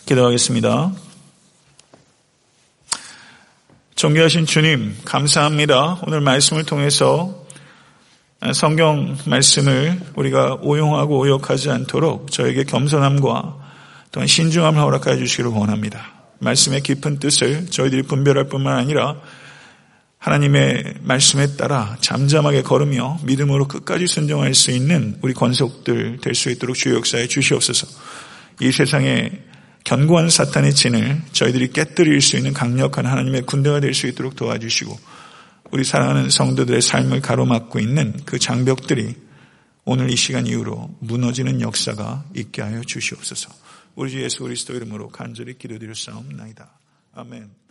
기도하겠습니다. 0.06 0.92
존귀하신 3.96 4.46
주님 4.46 4.96
감사합니다. 5.04 6.00
오늘 6.06 6.20
말씀을 6.20 6.64
통해서 6.64 7.44
성경 8.52 9.16
말씀을 9.26 9.98
우리가 10.14 10.58
오용하고 10.60 11.18
오역하지 11.18 11.70
않도록 11.70 12.30
저에게 12.30 12.64
겸손함과 12.64 13.64
또한 14.12 14.26
신중함을 14.26 14.80
허락하여 14.80 15.16
주시기를 15.16 15.50
원합니다. 15.50 16.12
말씀의 16.38 16.82
깊은 16.82 17.18
뜻을 17.18 17.66
저희들이 17.70 18.02
분별할 18.02 18.44
뿐만 18.44 18.76
아니라 18.76 19.16
하나님의 20.24 20.94
말씀에 21.02 21.54
따라 21.56 21.98
잠잠하게 22.00 22.62
걸으며 22.62 23.18
믿음으로 23.24 23.68
끝까지 23.68 24.06
순종할 24.06 24.54
수 24.54 24.70
있는 24.70 25.18
우리 25.20 25.34
권속들 25.34 26.20
될 26.22 26.34
수 26.34 26.48
있도록 26.50 26.76
주의 26.76 26.96
역사에 26.96 27.26
주시옵소서. 27.26 27.86
이 28.62 28.72
세상에 28.72 29.30
견고한 29.84 30.30
사탄의 30.30 30.72
진을 30.72 31.20
저희들이 31.32 31.72
깨뜨릴 31.72 32.22
수 32.22 32.38
있는 32.38 32.54
강력한 32.54 33.04
하나님의 33.04 33.42
군대가 33.42 33.80
될 33.80 33.92
수 33.92 34.06
있도록 34.06 34.34
도와주시고 34.34 34.98
우리 35.72 35.84
사랑하는 35.84 36.30
성도들의 36.30 36.80
삶을 36.80 37.20
가로막고 37.20 37.78
있는 37.78 38.18
그 38.24 38.38
장벽들이 38.38 39.16
오늘 39.84 40.08
이 40.10 40.16
시간 40.16 40.46
이후로 40.46 40.96
무너지는 41.00 41.60
역사가 41.60 42.24
있게 42.34 42.62
하여 42.62 42.80
주시옵소서. 42.80 43.50
우리 43.94 44.10
주 44.10 44.22
예수 44.22 44.42
그리스도 44.42 44.72
이름으로 44.72 45.10
간절히 45.10 45.58
기도드릴 45.58 45.94
싸움나이다. 45.94 46.78
아멘. 47.12 47.42
네, 47.42 47.63